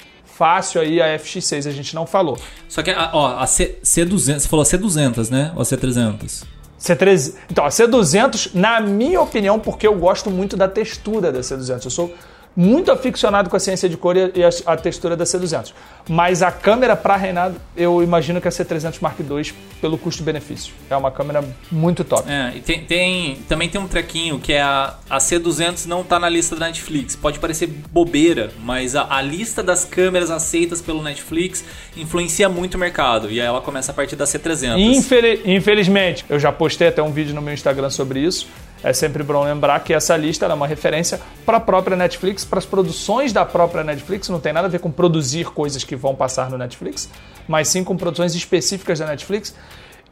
[0.44, 2.38] fácil aí a FX6, a gente não falou.
[2.68, 5.54] Só que, a- ó, a C, C200, você falou C200, né?
[5.56, 6.44] Ou C300?
[6.78, 7.36] C300.
[7.50, 11.86] Então, a C200, na minha opinião, porque eu gosto muito da textura da C200.
[11.86, 12.14] Eu sou
[12.56, 14.32] muito aficionado com a ciência de cor e
[14.66, 15.74] a, textura da C200.
[16.08, 20.74] Mas a câmera para reinar, eu imagino que a C300 Mark II, pelo custo-benefício.
[20.90, 22.30] É uma câmera muito top.
[22.30, 26.20] É, e tem, tem- também tem um trequinho que é a, a C200 não tá
[26.20, 27.16] na lista da Netflix.
[27.16, 31.64] Pode parecer bobeira, mas a, a lista das câmeras aceitas pelo Netflix
[31.98, 33.32] influencia muito o mercado.
[33.32, 34.78] E aí ela começa a partir da C300.
[34.78, 38.48] Infeli- infelizmente, eu já postei até um vídeo no meu Instagram sobre isso.
[38.84, 42.60] É sempre bom lembrar que essa lista é uma referência para a própria Netflix, para
[42.60, 44.28] as produções da própria Netflix.
[44.28, 47.10] Não tem nada a ver com produzir coisas que vão passar no Netflix,
[47.48, 49.56] mas sim com produções específicas da Netflix.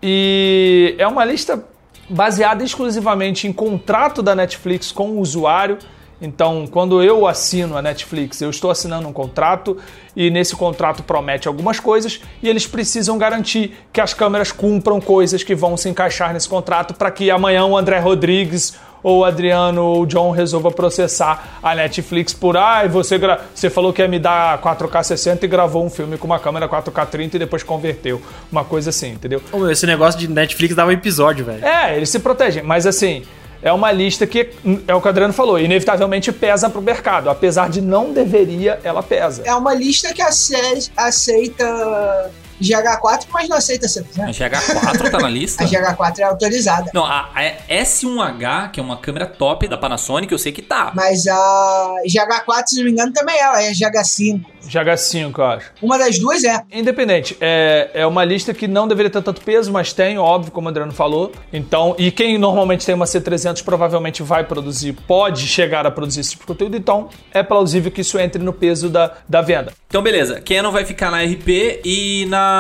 [0.02, 1.62] E é uma lista
[2.10, 5.78] baseada exclusivamente em contrato da Netflix com o usuário.
[6.22, 9.76] Então, quando eu assino a Netflix, eu estou assinando um contrato
[10.16, 15.44] e nesse contrato promete algumas coisas e eles precisam garantir que as câmeras cumpram coisas
[15.44, 19.84] que vão se encaixar nesse contrato para que amanhã o André Rodrigues ou o Adriano
[19.84, 24.08] ou o John resolva processar a Netflix por ai, você, gra- você falou que ia
[24.08, 27.64] me dar 4K 60 e gravou um filme com uma câmera 4K 30 e depois
[27.64, 28.22] converteu.
[28.52, 29.42] Uma coisa assim, entendeu?
[29.72, 31.66] Esse negócio de Netflix dava um episódio, velho.
[31.66, 33.24] É, eles se protegem, mas assim,
[33.62, 34.50] é uma lista que,
[34.88, 37.30] é o que o Adriano falou, inevitavelmente pesa pro mercado.
[37.30, 39.44] Apesar de não deveria, ela pesa.
[39.46, 42.32] É uma lista que ace- aceita
[42.62, 44.30] GH4, mas não aceita A C300.
[44.30, 45.64] GH4 tá na lista?
[45.64, 46.92] A GH4 é autorizada.
[46.94, 50.92] Não, a, a S1H, que é uma câmera top da Panasonic, eu sei que tá.
[50.96, 53.42] Mas a GH4, se não me engano, também é.
[53.42, 54.46] Ela é GH5.
[54.68, 55.72] GH5, eu acho.
[55.82, 56.62] Uma das duas é.
[56.72, 60.68] Independente, é, é uma lista que não deveria ter tanto peso, mas tem, óbvio, como
[60.68, 61.32] o Adriano falou.
[61.52, 66.32] Então, e quem normalmente tem uma C300 provavelmente vai produzir, pode chegar a produzir esse
[66.32, 69.74] tipo de conteúdo, então é plausível que isso entre no peso da, da venda.
[69.88, 70.40] Então, beleza.
[70.40, 72.51] Canon vai ficar na RP e na.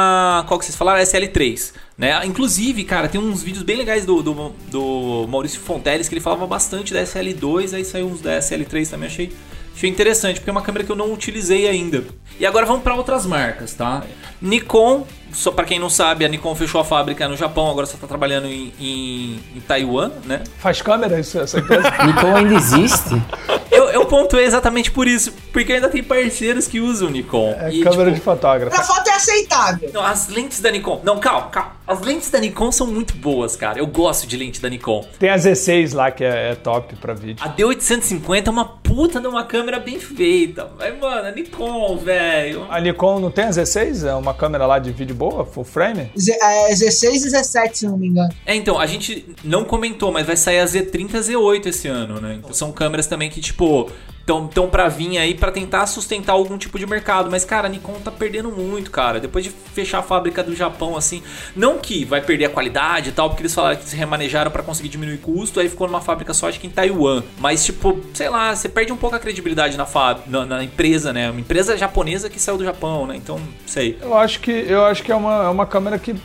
[0.47, 1.01] Qual que vocês falaram?
[1.01, 1.73] SL3.
[1.97, 2.19] Né?
[2.25, 6.47] Inclusive, cara, tem uns vídeos bem legais do, do, do Maurício Fonteles que ele falava
[6.47, 9.07] bastante da SL2, aí saiu uns da SL3 também.
[9.07, 9.31] Achei,
[9.75, 12.03] achei interessante, porque é uma câmera que eu não utilizei ainda.
[12.39, 14.03] E agora vamos para outras marcas, tá?
[14.41, 17.97] Nikon, só para quem não sabe, a Nikon fechou a fábrica no Japão, agora só
[17.97, 20.41] tá trabalhando em, em, em Taiwan, né?
[20.57, 21.87] Faz câmera isso, essa empresa?
[22.03, 23.21] Nikon ainda existe?
[23.69, 27.55] Eu, eu pontuei exatamente por isso, porque ainda tem parceiros que usam Nikon.
[27.59, 28.75] É E, câmera tipo, de fotógrafo.
[28.75, 29.91] Pra foto é aceitável.
[29.93, 31.01] Não, as lentes da Nikon.
[31.03, 31.80] Não, calma, calma.
[31.91, 33.77] As lentes da Nikon são muito boas, cara.
[33.79, 35.05] Eu gosto de lente da Nikon.
[35.19, 37.43] Tem a Z6 lá que é, é top pra vídeo.
[37.43, 40.69] A D850 é uma puta de uma câmera bem feita.
[40.77, 42.65] Mas, mano, a Nikon, velho.
[42.69, 44.07] A Nikon não tem a Z6?
[44.07, 46.11] É uma câmera lá de vídeo boa, full frame?
[46.17, 48.29] Z- é 16 e 17, se não me engano.
[48.45, 51.87] É, então, a gente não comentou, mas vai sair a Z30 e a Z8 esse
[51.87, 52.35] ano, né?
[52.39, 53.89] Então, são câmeras também que, tipo,
[54.25, 57.29] tão, tão pra vir aí pra tentar sustentar algum tipo de mercado.
[57.31, 59.19] Mas, cara, a Nikon tá perdendo muito, cara.
[59.19, 61.21] Depois de fechar a fábrica do Japão, assim.
[61.55, 64.63] Não que vai perder a qualidade e tal, porque eles falaram que se remanejaram pra
[64.63, 67.23] conseguir diminuir custo, aí ficou numa fábrica só, acho que em Taiwan.
[67.39, 71.11] Mas, tipo, sei lá, você perde um pouco a credibilidade na, fábrica, na, na empresa,
[71.11, 71.29] né?
[71.29, 73.15] Uma empresa japonesa que saiu do Japão, né?
[73.15, 73.97] Então, sei.
[74.01, 76.15] Eu acho que, eu acho que é, uma, é uma câmera que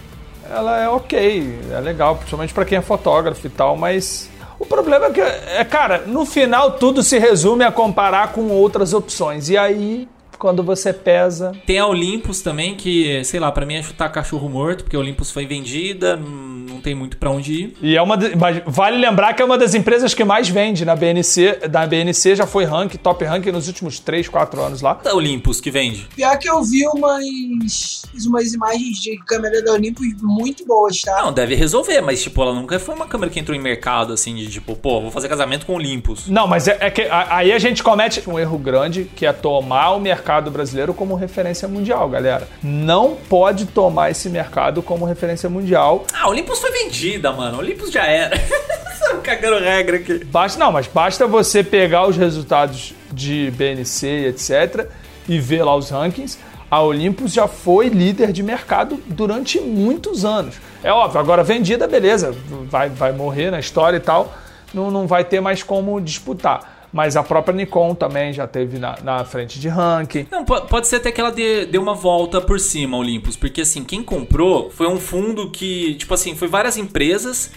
[0.51, 5.07] ela é ok, é legal, principalmente pra quem é fotógrafo e tal, mas o problema
[5.07, 9.49] é que, é, cara, no final tudo se resume a comparar com outras opções.
[9.49, 11.53] E aí, quando você pesa.
[11.67, 14.99] Tem a Olympus também, que, sei lá, pra mim é chutar cachorro morto, porque a
[14.99, 17.77] Olympus foi vendida, não não tem muito pra onde ir.
[17.81, 18.17] E é uma.
[18.19, 21.69] de- mas vale lembrar que é uma das empresas que mais vende na BNC.
[21.71, 24.95] Da BNC já foi rank, top rank nos últimos 3, 4 anos lá.
[24.95, 26.07] Da Olympus que vende.
[26.15, 31.23] Pior que eu vi umas, umas imagens de câmera da Olympus muito boas, tá?
[31.23, 34.35] Não, deve resolver, mas, tipo, ela nunca foi uma câmera que entrou em mercado, assim,
[34.35, 36.29] de tipo, pô, vou fazer casamento com Olympus.
[36.29, 39.33] Não, mas é, é que a- aí a gente comete um erro grande, que é
[39.33, 42.49] tomar o mercado brasileiro como referência mundial, galera.
[42.63, 46.05] Não pode tomar esse mercado como referência mundial.
[46.13, 47.59] Ah, a Olympus foi vendida, mano.
[47.59, 48.37] Olympus já era.
[49.23, 50.25] Cagando regra aqui.
[50.25, 54.89] Basta, não, mas basta você pegar os resultados de BNC e etc.
[55.29, 56.39] e ver lá os rankings.
[56.69, 60.57] A Olympus já foi líder de mercado durante muitos anos.
[60.83, 62.35] É óbvio, agora vendida, beleza,
[62.69, 64.35] vai, vai morrer na história e tal,
[64.75, 66.76] não, não vai ter mais como disputar.
[66.97, 70.27] Mas a própria Nikon também já teve na, na frente de ranking.
[70.31, 73.61] Não, po- pode ser até que ela dê, dê uma volta por cima, Olympus, porque
[73.61, 77.51] assim, quem comprou foi um fundo que, tipo assim, foi várias empresas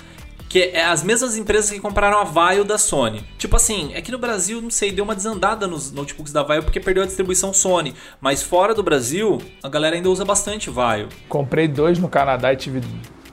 [0.49, 3.21] que é as mesmas empresas que compraram a Vaio da Sony.
[3.37, 6.61] Tipo assim, é que no Brasil, não sei, deu uma desandada nos notebooks da Vaio
[6.63, 11.07] porque perdeu a distribuição Sony, mas fora do Brasil, a galera ainda usa bastante Vaio.
[11.29, 12.81] Comprei dois no Canadá e tive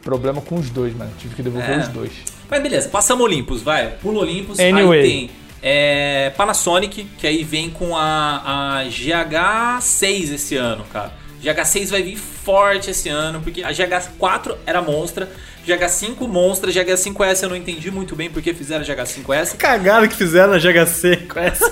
[0.03, 1.11] problema com os dois, mano.
[1.19, 1.79] Tive que devolver É.
[1.81, 2.13] os dois.
[2.49, 3.93] Mas beleza, passamos Olympus, vai.
[4.03, 4.61] Pula Olympus.
[4.61, 5.01] Anyway.
[5.03, 5.31] Aí tem
[5.69, 11.13] É Panasonic, que aí vem com a, a GH6 esse ano, cara.
[11.43, 15.29] GH6 vai vir forte esse ano, porque a GH4 era monstra,
[15.67, 19.57] GH5 monstra, GH5S eu não entendi muito bem porque fizeram GH5S.
[19.57, 21.69] Cagada que fizeram com essa.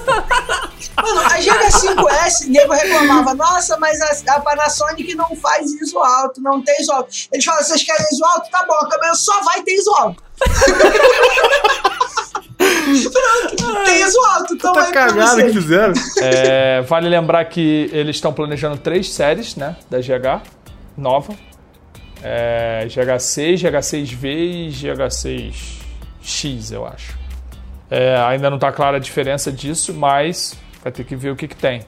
[0.97, 6.61] Mano, a GH5S, nego reclamava, nossa, mas a, a Panasonic não faz ISO alto, não
[6.61, 7.11] tem ISO alto.
[7.33, 8.51] Eles falam, vocês querem ISO alto?
[8.51, 10.21] Tá bom, a câmera só vai ter ISO alto.
[13.85, 15.93] Tem alto, então Tá pra cagada que fizeram.
[16.21, 19.77] É, vale lembrar que eles estão planejando três séries, né?
[19.91, 20.43] Da GH
[20.97, 21.35] nova.
[22.23, 27.19] É, GH6, GH6V e GH6X, eu acho.
[27.91, 31.47] É, ainda não está clara a diferença disso, mas vai ter que ver o que,
[31.47, 31.83] que tem.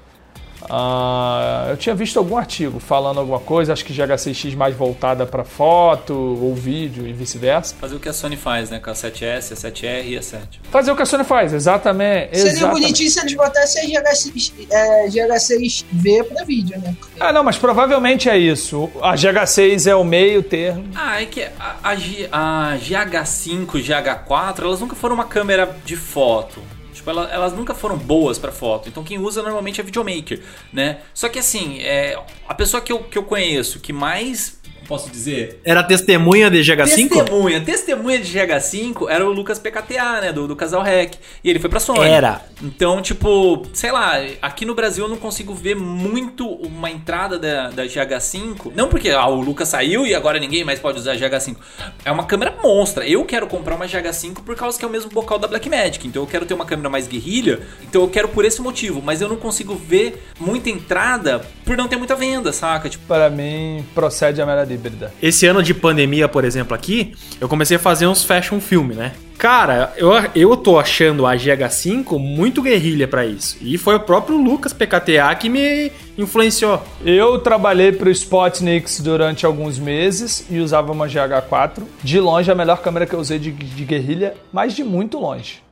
[0.70, 5.44] Ah, eu tinha visto algum artigo falando alguma coisa, acho que GH6X mais voltada para
[5.44, 7.74] foto ou vídeo e vice-versa.
[7.80, 8.78] Fazer o que a Sony faz, né?
[8.78, 10.60] Com a 7S, a 7R e a 7.
[10.70, 12.36] Fazer o que a Sony faz, exatamente.
[12.36, 12.80] Seria exatamente.
[12.82, 16.94] bonitinho se eles botassem a GH6, é, GH6V pra vídeo, né?
[16.98, 18.90] Porque Ah, não, mas provavelmente é isso.
[19.02, 20.84] A GH6 é o meio termo.
[20.94, 25.96] Ah, é que a, a, G- a GH5, GH4, elas nunca foram uma câmera de
[25.96, 26.60] foto.
[26.96, 28.88] Tipo, ela- elas nunca foram boas pra foto.
[28.88, 30.42] Então quem usa normalmente é videomaker,
[30.72, 30.98] né?
[31.14, 32.18] Só que assim, é,
[32.48, 34.55] a pessoa que eu, que eu conheço que mais,
[34.86, 37.08] posso dizer, Era testemunha de GH5?
[37.08, 40.32] Testemunha, testemunha de GH5 era o Lucas PKTA, né?
[40.32, 41.14] Do, do Casal Rec.
[41.42, 42.00] E ele foi pra Sony.
[42.08, 42.42] Era.
[42.62, 47.70] Então, tipo, sei lá, aqui no Brasil eu não consigo ver muito uma entrada da,
[47.70, 48.72] da GH5.
[48.74, 51.56] Não porque ah, o Lucas saiu e agora ninguém mais pode usar a GH5.
[52.04, 53.06] É uma câmera monstra.
[53.06, 56.06] Eu quero comprar uma GH5 por causa que é o mesmo bocal da Blackmagic.
[56.06, 57.60] Então eu quero ter uma câmera mais guerrilha.
[57.82, 59.02] Então eu quero por esse motivo.
[59.02, 62.88] Mas eu não consigo ver muita entrada por não ter muita venda, saca?
[62.88, 65.12] Tipo, Para mim, procede a melhor híbrida.
[65.20, 69.12] Esse ano de pandemia, por exemplo, aqui, eu comecei a fazer uns fashion film, né?
[69.38, 73.58] Cara, eu, eu tô achando a GH5 muito guerrilha pra isso.
[73.60, 76.82] E foi o próprio Lucas PKTA que me influenciou.
[77.04, 81.82] Eu trabalhei pro Spotnix durante alguns meses e usava uma GH4.
[82.02, 85.62] De longe, a melhor câmera que eu usei de, de guerrilha, mas de muito longe.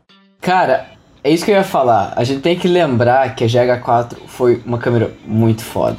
[0.42, 0.88] Cara,
[1.22, 2.12] é isso que eu ia falar.
[2.16, 5.96] A gente tem que lembrar que a GH4 foi uma câmera muito foda.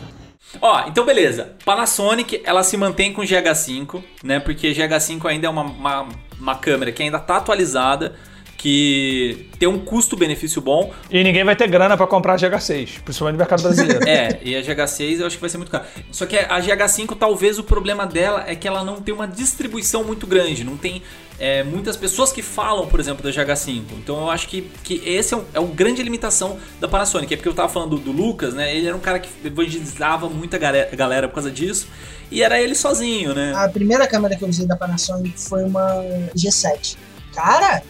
[0.61, 1.53] Ó, então beleza.
[1.63, 4.39] Panasonic, ela se mantém com GH5, né?
[4.39, 8.15] Porque GH5 ainda é uma, uma, uma câmera que ainda tá atualizada,
[8.57, 10.93] que tem um custo-benefício bom.
[11.11, 14.03] E ninguém vai ter grana pra comprar a GH6, principalmente no mercado brasileiro.
[14.07, 15.85] É, e a GH6 eu acho que vai ser muito caro.
[16.11, 20.03] Só que a GH5, talvez o problema dela é que ela não tem uma distribuição
[20.03, 20.63] muito grande.
[20.63, 21.03] Não tem
[21.39, 23.83] é, muitas pessoas que falam, por exemplo, da GH5.
[23.93, 27.33] Então eu acho que, que esse é, um, é uma grande limitação da Panasonic.
[27.33, 28.75] É porque eu tava falando do, do Lucas, né?
[28.75, 31.87] Ele era um cara que evangelizava muita galera, galera por causa disso.
[32.31, 33.53] E era ele sozinho, né?
[33.55, 36.03] A primeira câmera que eu usei da Panasonic foi uma
[36.35, 36.97] G7.
[37.33, 37.83] Cara,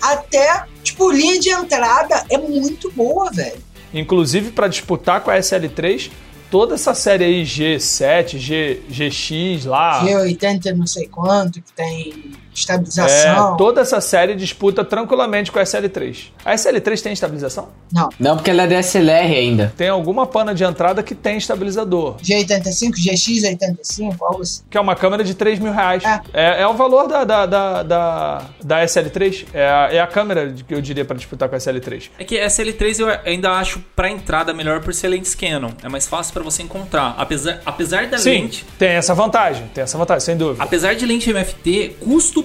[0.00, 3.60] até, tipo, linha de entrada é muito boa, velho.
[3.92, 6.10] Inclusive, para disputar com a SL3,
[6.50, 10.04] toda essa série aí, G7, G, GX lá.
[10.04, 13.54] G80 não sei quanto, que tem estabilização.
[13.54, 16.30] É, toda essa série disputa tranquilamente com a SL3.
[16.44, 17.68] A SL3 tem estabilização?
[17.92, 18.08] Não.
[18.18, 19.72] Não, porque ela é DSLR ainda.
[19.76, 22.16] Tem alguma pana de entrada que tem estabilizador.
[22.16, 24.62] G85, GX85, algo assim.
[24.70, 26.02] Que é uma câmera de 3 mil reais.
[26.04, 26.20] É.
[26.32, 29.46] É, é o valor da, da, da, da, da SL3.
[29.52, 32.10] É a, é a câmera que eu diria para disputar com a SL3.
[32.18, 35.70] É que a SL3 eu ainda acho pra entrada melhor por ser lentes Canon.
[35.82, 37.14] É mais fácil pra você encontrar.
[37.18, 38.66] Apesar, apesar da Sim, lente.
[38.78, 39.66] tem essa vantagem.
[39.74, 40.62] Tem essa vantagem, sem dúvida.
[40.62, 41.96] Apesar de lente MFT,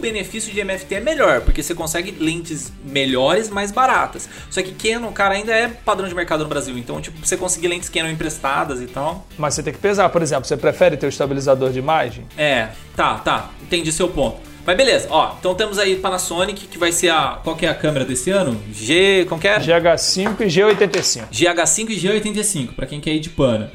[0.05, 4.29] custo-benefício de MFT é melhor, porque você consegue lentes melhores, mais baratas.
[4.49, 6.77] Só que Canon, cara, ainda é padrão de mercado no Brasil.
[6.77, 9.27] Então, tipo, você conseguir lentes Canon emprestadas e tal.
[9.37, 12.25] Mas você tem que pesar, por exemplo, você prefere ter o estabilizador de imagem?
[12.37, 13.49] É, tá, tá.
[13.61, 14.37] Entendi seu ponto.
[14.65, 17.39] Mas beleza, ó, então temos aí Panasonic, que vai ser a.
[17.43, 18.59] Qual que é a câmera desse ano?
[18.71, 19.23] G.
[19.29, 19.59] Como que é?
[19.59, 21.29] GH5 e G85.
[21.31, 23.71] GH5 e G85, pra quem quer ir de pana.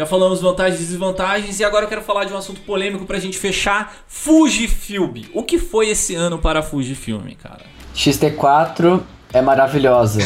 [0.00, 3.18] Já falamos vantagens e desvantagens e agora eu quero falar de um assunto polêmico pra
[3.18, 3.98] gente fechar.
[4.08, 5.24] Fujifilm.
[5.34, 7.66] O que foi esse ano para Fujifilm, cara?
[7.94, 9.02] XT4
[9.32, 10.20] é maravilhosa.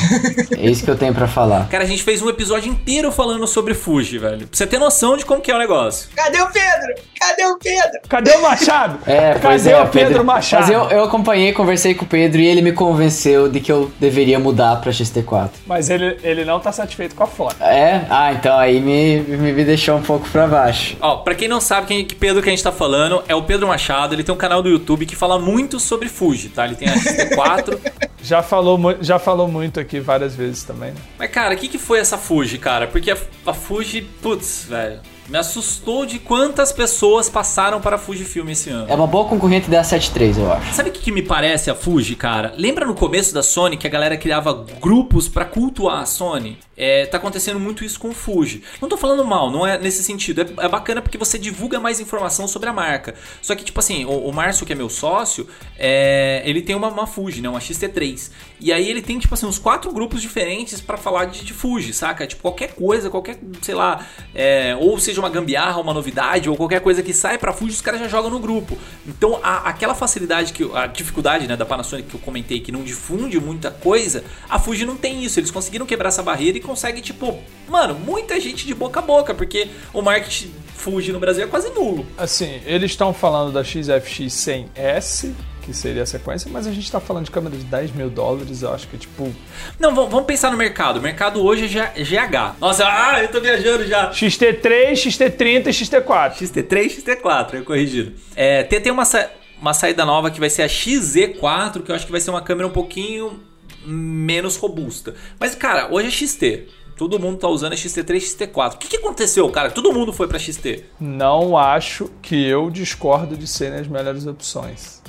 [0.57, 1.69] é isso que eu tenho pra falar.
[1.69, 4.39] Cara, a gente fez um episódio inteiro falando sobre Fuji, velho.
[4.47, 6.09] Pra você ter noção de como que é o negócio.
[6.15, 6.95] Cadê o Pedro?
[7.21, 8.01] Cadê o Pedro?
[8.09, 8.99] Cadê o Machado?
[9.07, 10.61] É, pois Cadê é, o Pedro, Machado?
[10.63, 13.91] Mas eu, eu acompanhei, conversei com o Pedro e ele me convenceu de que eu
[13.99, 15.51] deveria mudar pra XT4.
[15.67, 17.57] Mas ele, ele não tá satisfeito com a foto.
[17.63, 18.05] É?
[18.11, 20.97] Ah, então aí me, me, me deixou um pouco pra baixo.
[21.01, 23.43] Ó, pra quem não sabe quem que Pedro que a gente tá falando, é o
[23.43, 24.15] Pedro Machado.
[24.15, 26.65] Ele tem um canal do YouTube que fala muito sobre Fuji, tá?
[26.65, 27.79] Ele tem a X-T4.
[28.23, 31.01] Já falou, mu- já falou muito aqui várias vezes também, né?
[31.19, 32.87] Mas, cara, o que, que foi essa Fuji, cara?
[32.87, 33.17] Porque a,
[33.47, 35.01] a Fuji, putz, velho.
[35.27, 38.87] Me assustou de quantas pessoas passaram para a Fujifilm esse ano.
[38.91, 40.75] É uma boa concorrente da 73, eu acho.
[40.75, 42.53] Sabe o que, que me parece a Fuji, cara?
[42.59, 46.59] Lembra no começo da Sony que a galera criava grupos pra cultuar a Sony?
[46.77, 48.63] É, tá acontecendo muito isso com o Fuji.
[48.83, 50.43] Não tô falando mal, não é nesse sentido.
[50.43, 53.15] É, é bacana porque você divulga mais informação sobre a marca.
[53.41, 55.49] Só que, tipo assim, o, o Márcio, que é meu sócio,
[55.79, 57.49] é, ele tem uma, uma Fuji, né?
[57.49, 58.31] Uma XT3.
[58.61, 61.93] E aí ele tem, tipo assim, uns quatro grupos diferentes pra falar de, de Fuji,
[61.93, 62.27] saca?
[62.27, 64.05] Tipo, qualquer coisa, qualquer, sei lá,
[64.35, 67.81] é, ou seja uma gambiarra, uma novidade, ou qualquer coisa que sai pra Fuji, os
[67.81, 68.77] caras já jogam no grupo.
[69.07, 72.83] Então, a- aquela facilidade, que a dificuldade né, da Panasonic que eu comentei, que não
[72.83, 75.39] difunde muita coisa, a Fuji não tem isso.
[75.41, 77.39] Eles conseguiram quebrar essa barreira e conseguem, tipo,
[77.69, 81.71] mano, muita gente de boca a boca, porque o marketing Fuji no Brasil é quase
[81.71, 82.07] nulo.
[82.19, 85.33] Assim, eles estão falando da XFX 100S,
[85.65, 88.63] que seria a sequência, mas a gente tá falando de câmera de 10 mil dólares,
[88.63, 89.33] eu acho que, tipo,
[89.81, 90.99] Não, vamos pensar no mercado.
[90.99, 92.57] O mercado hoje é GH.
[92.61, 94.11] Nossa, ah, eu tô viajando já.
[94.11, 96.35] XT3, XT30 e XT4.
[96.35, 98.13] XT3, XT4, é corrigido.
[98.37, 101.95] É, tem, tem uma, sa- uma saída nova que vai ser a XZ4, que eu
[101.97, 103.41] acho que vai ser uma câmera um pouquinho
[103.87, 105.15] menos robusta.
[105.39, 106.69] Mas, cara, hoje é XT.
[106.97, 108.75] Todo mundo tá usando a XT3, XT4.
[108.75, 109.69] O que, que aconteceu, cara?
[109.71, 110.85] Todo mundo foi pra XT.
[111.01, 115.03] Não acho que eu discordo de serem as melhores opções.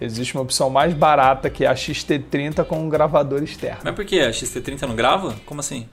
[0.00, 3.80] Existe uma opção mais barata que é a XT30 com um gravador externo.
[3.84, 4.20] Mas por que?
[4.20, 5.36] A XT30 não grava?
[5.44, 5.86] Como assim?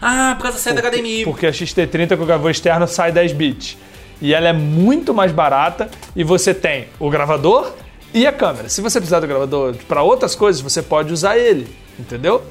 [0.00, 1.24] Ah, por causa da saída HDMI.
[1.24, 3.76] Porque a XT30 com o gravador externo sai 10 bits.
[4.20, 7.72] E ela é muito mais barata e você tem o gravador
[8.12, 8.68] e a câmera.
[8.68, 11.66] Se você precisar do gravador para outras coisas, você pode usar ele,
[11.98, 12.44] entendeu?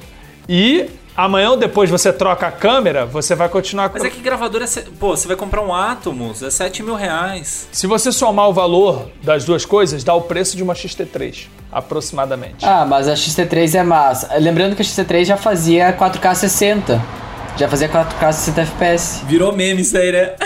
[0.48, 4.20] E amanhã ou depois você troca a câmera, você vai continuar com Mas é que
[4.20, 4.66] gravador é...
[4.66, 7.68] se- Pô, você vai comprar um Atomos, é 7 mil reais.
[7.72, 12.64] Se você somar o valor das duas coisas, dá o preço de uma XT3, aproximadamente.
[12.64, 14.30] Ah, mas a XT3 é massa.
[14.38, 17.02] Lembrando que a XT3 já fazia 4K 60.
[17.56, 19.24] Já fazia 4K 60 FPS.
[19.26, 20.34] Virou meme isso aí, né?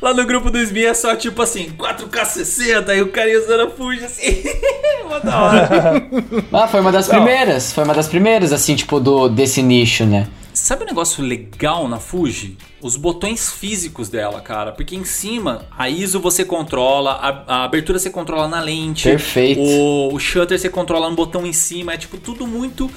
[0.00, 3.60] Lá no grupo do SMI é só tipo assim, 4K 60 e o cara usando
[3.60, 4.42] a Fuji assim.
[5.06, 6.10] Mó da hora.
[6.52, 7.72] Ah, foi uma das primeiras.
[7.72, 10.28] Foi uma das primeiras, assim, tipo, do, desse nicho, né?
[10.52, 12.56] Sabe um negócio legal na Fuji?
[12.80, 14.72] Os botões físicos dela, cara.
[14.72, 19.08] Porque em cima, a ISO você controla, a, a abertura você controla na lente.
[19.08, 19.60] Perfeito.
[19.60, 21.92] O, o shutter você controla no botão em cima.
[21.92, 22.90] É tipo tudo muito.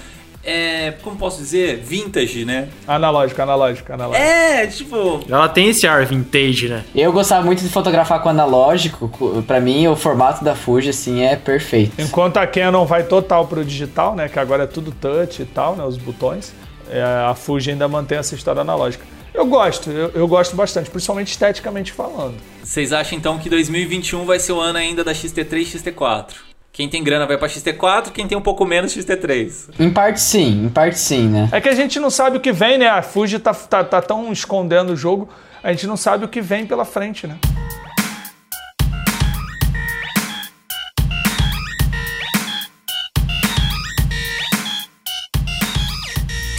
[0.46, 1.78] É, como posso dizer?
[1.78, 2.68] Vintage, né?
[2.88, 4.22] Analógico, analógico, analógico.
[4.26, 5.22] É, tipo.
[5.30, 6.84] Ela tem esse ar vintage, né?
[6.94, 9.08] Eu gostava muito de fotografar com analógico.
[9.08, 11.94] co- Pra mim, o formato da Fuji, assim, é perfeito.
[11.98, 14.28] Enquanto a Canon vai total pro digital, né?
[14.28, 15.84] Que agora é tudo touch e tal, né?
[15.86, 16.54] Os botões.
[16.92, 19.06] é, a Fuji ainda mantém essa história analógica.
[19.34, 22.36] Eu gosto, eu, eu gosto bastante, principalmente esteticamente falando.
[22.64, 26.26] Vocês acham então que 2021 vai ser o ano ainda da XT3 e XT4?
[26.74, 29.76] Quem tem grana vai pra XT4, quem tem um pouco menos XT3.
[29.80, 31.48] Em parte sim, em parte sim, né?
[31.52, 32.88] É que a gente não sabe o que vem, né?
[32.88, 35.30] A Fuji tá, tá, tá tão escondendo o jogo,
[35.64, 37.38] a gente não sabe o que vem pela frente, né?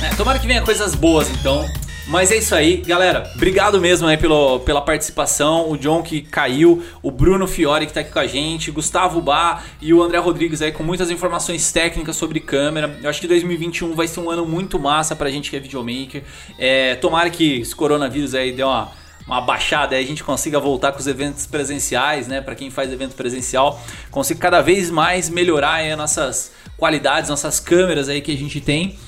[0.01, 1.67] É, tomara que venha coisas boas então.
[2.07, 3.31] Mas é isso aí, galera.
[3.35, 5.71] Obrigado mesmo aí pelo, pela participação.
[5.71, 9.63] O John que caiu, o Bruno Fiore que tá aqui com a gente, Gustavo Bá
[9.81, 12.99] e o André Rodrigues aí com muitas informações técnicas sobre câmera.
[13.03, 16.23] Eu acho que 2021 vai ser um ano muito massa pra gente que é videomaker.
[16.59, 18.93] É, tomara que esse coronavírus aí dê uma
[19.27, 22.41] uma baixada e a gente consiga voltar com os eventos presenciais, né?
[22.41, 27.59] Para quem faz evento presencial, consiga cada vez mais melhorar aí as nossas qualidades, nossas
[27.59, 28.99] câmeras aí que a gente tem.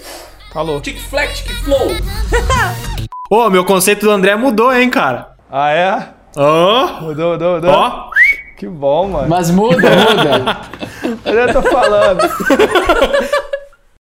[0.54, 0.80] Falou.
[0.80, 1.90] Tic Flex, Tic Flow!
[3.30, 5.36] Ô, meu conceito do André mudou, hein, cara?
[5.52, 6.10] Ah, é?
[6.38, 7.72] Ó, Mudou, mudou, mudou.
[7.72, 8.10] ó.
[8.56, 9.28] Que bom, mano.
[9.28, 10.62] Mas muda, muda.
[11.26, 12.22] Eu já tô falando.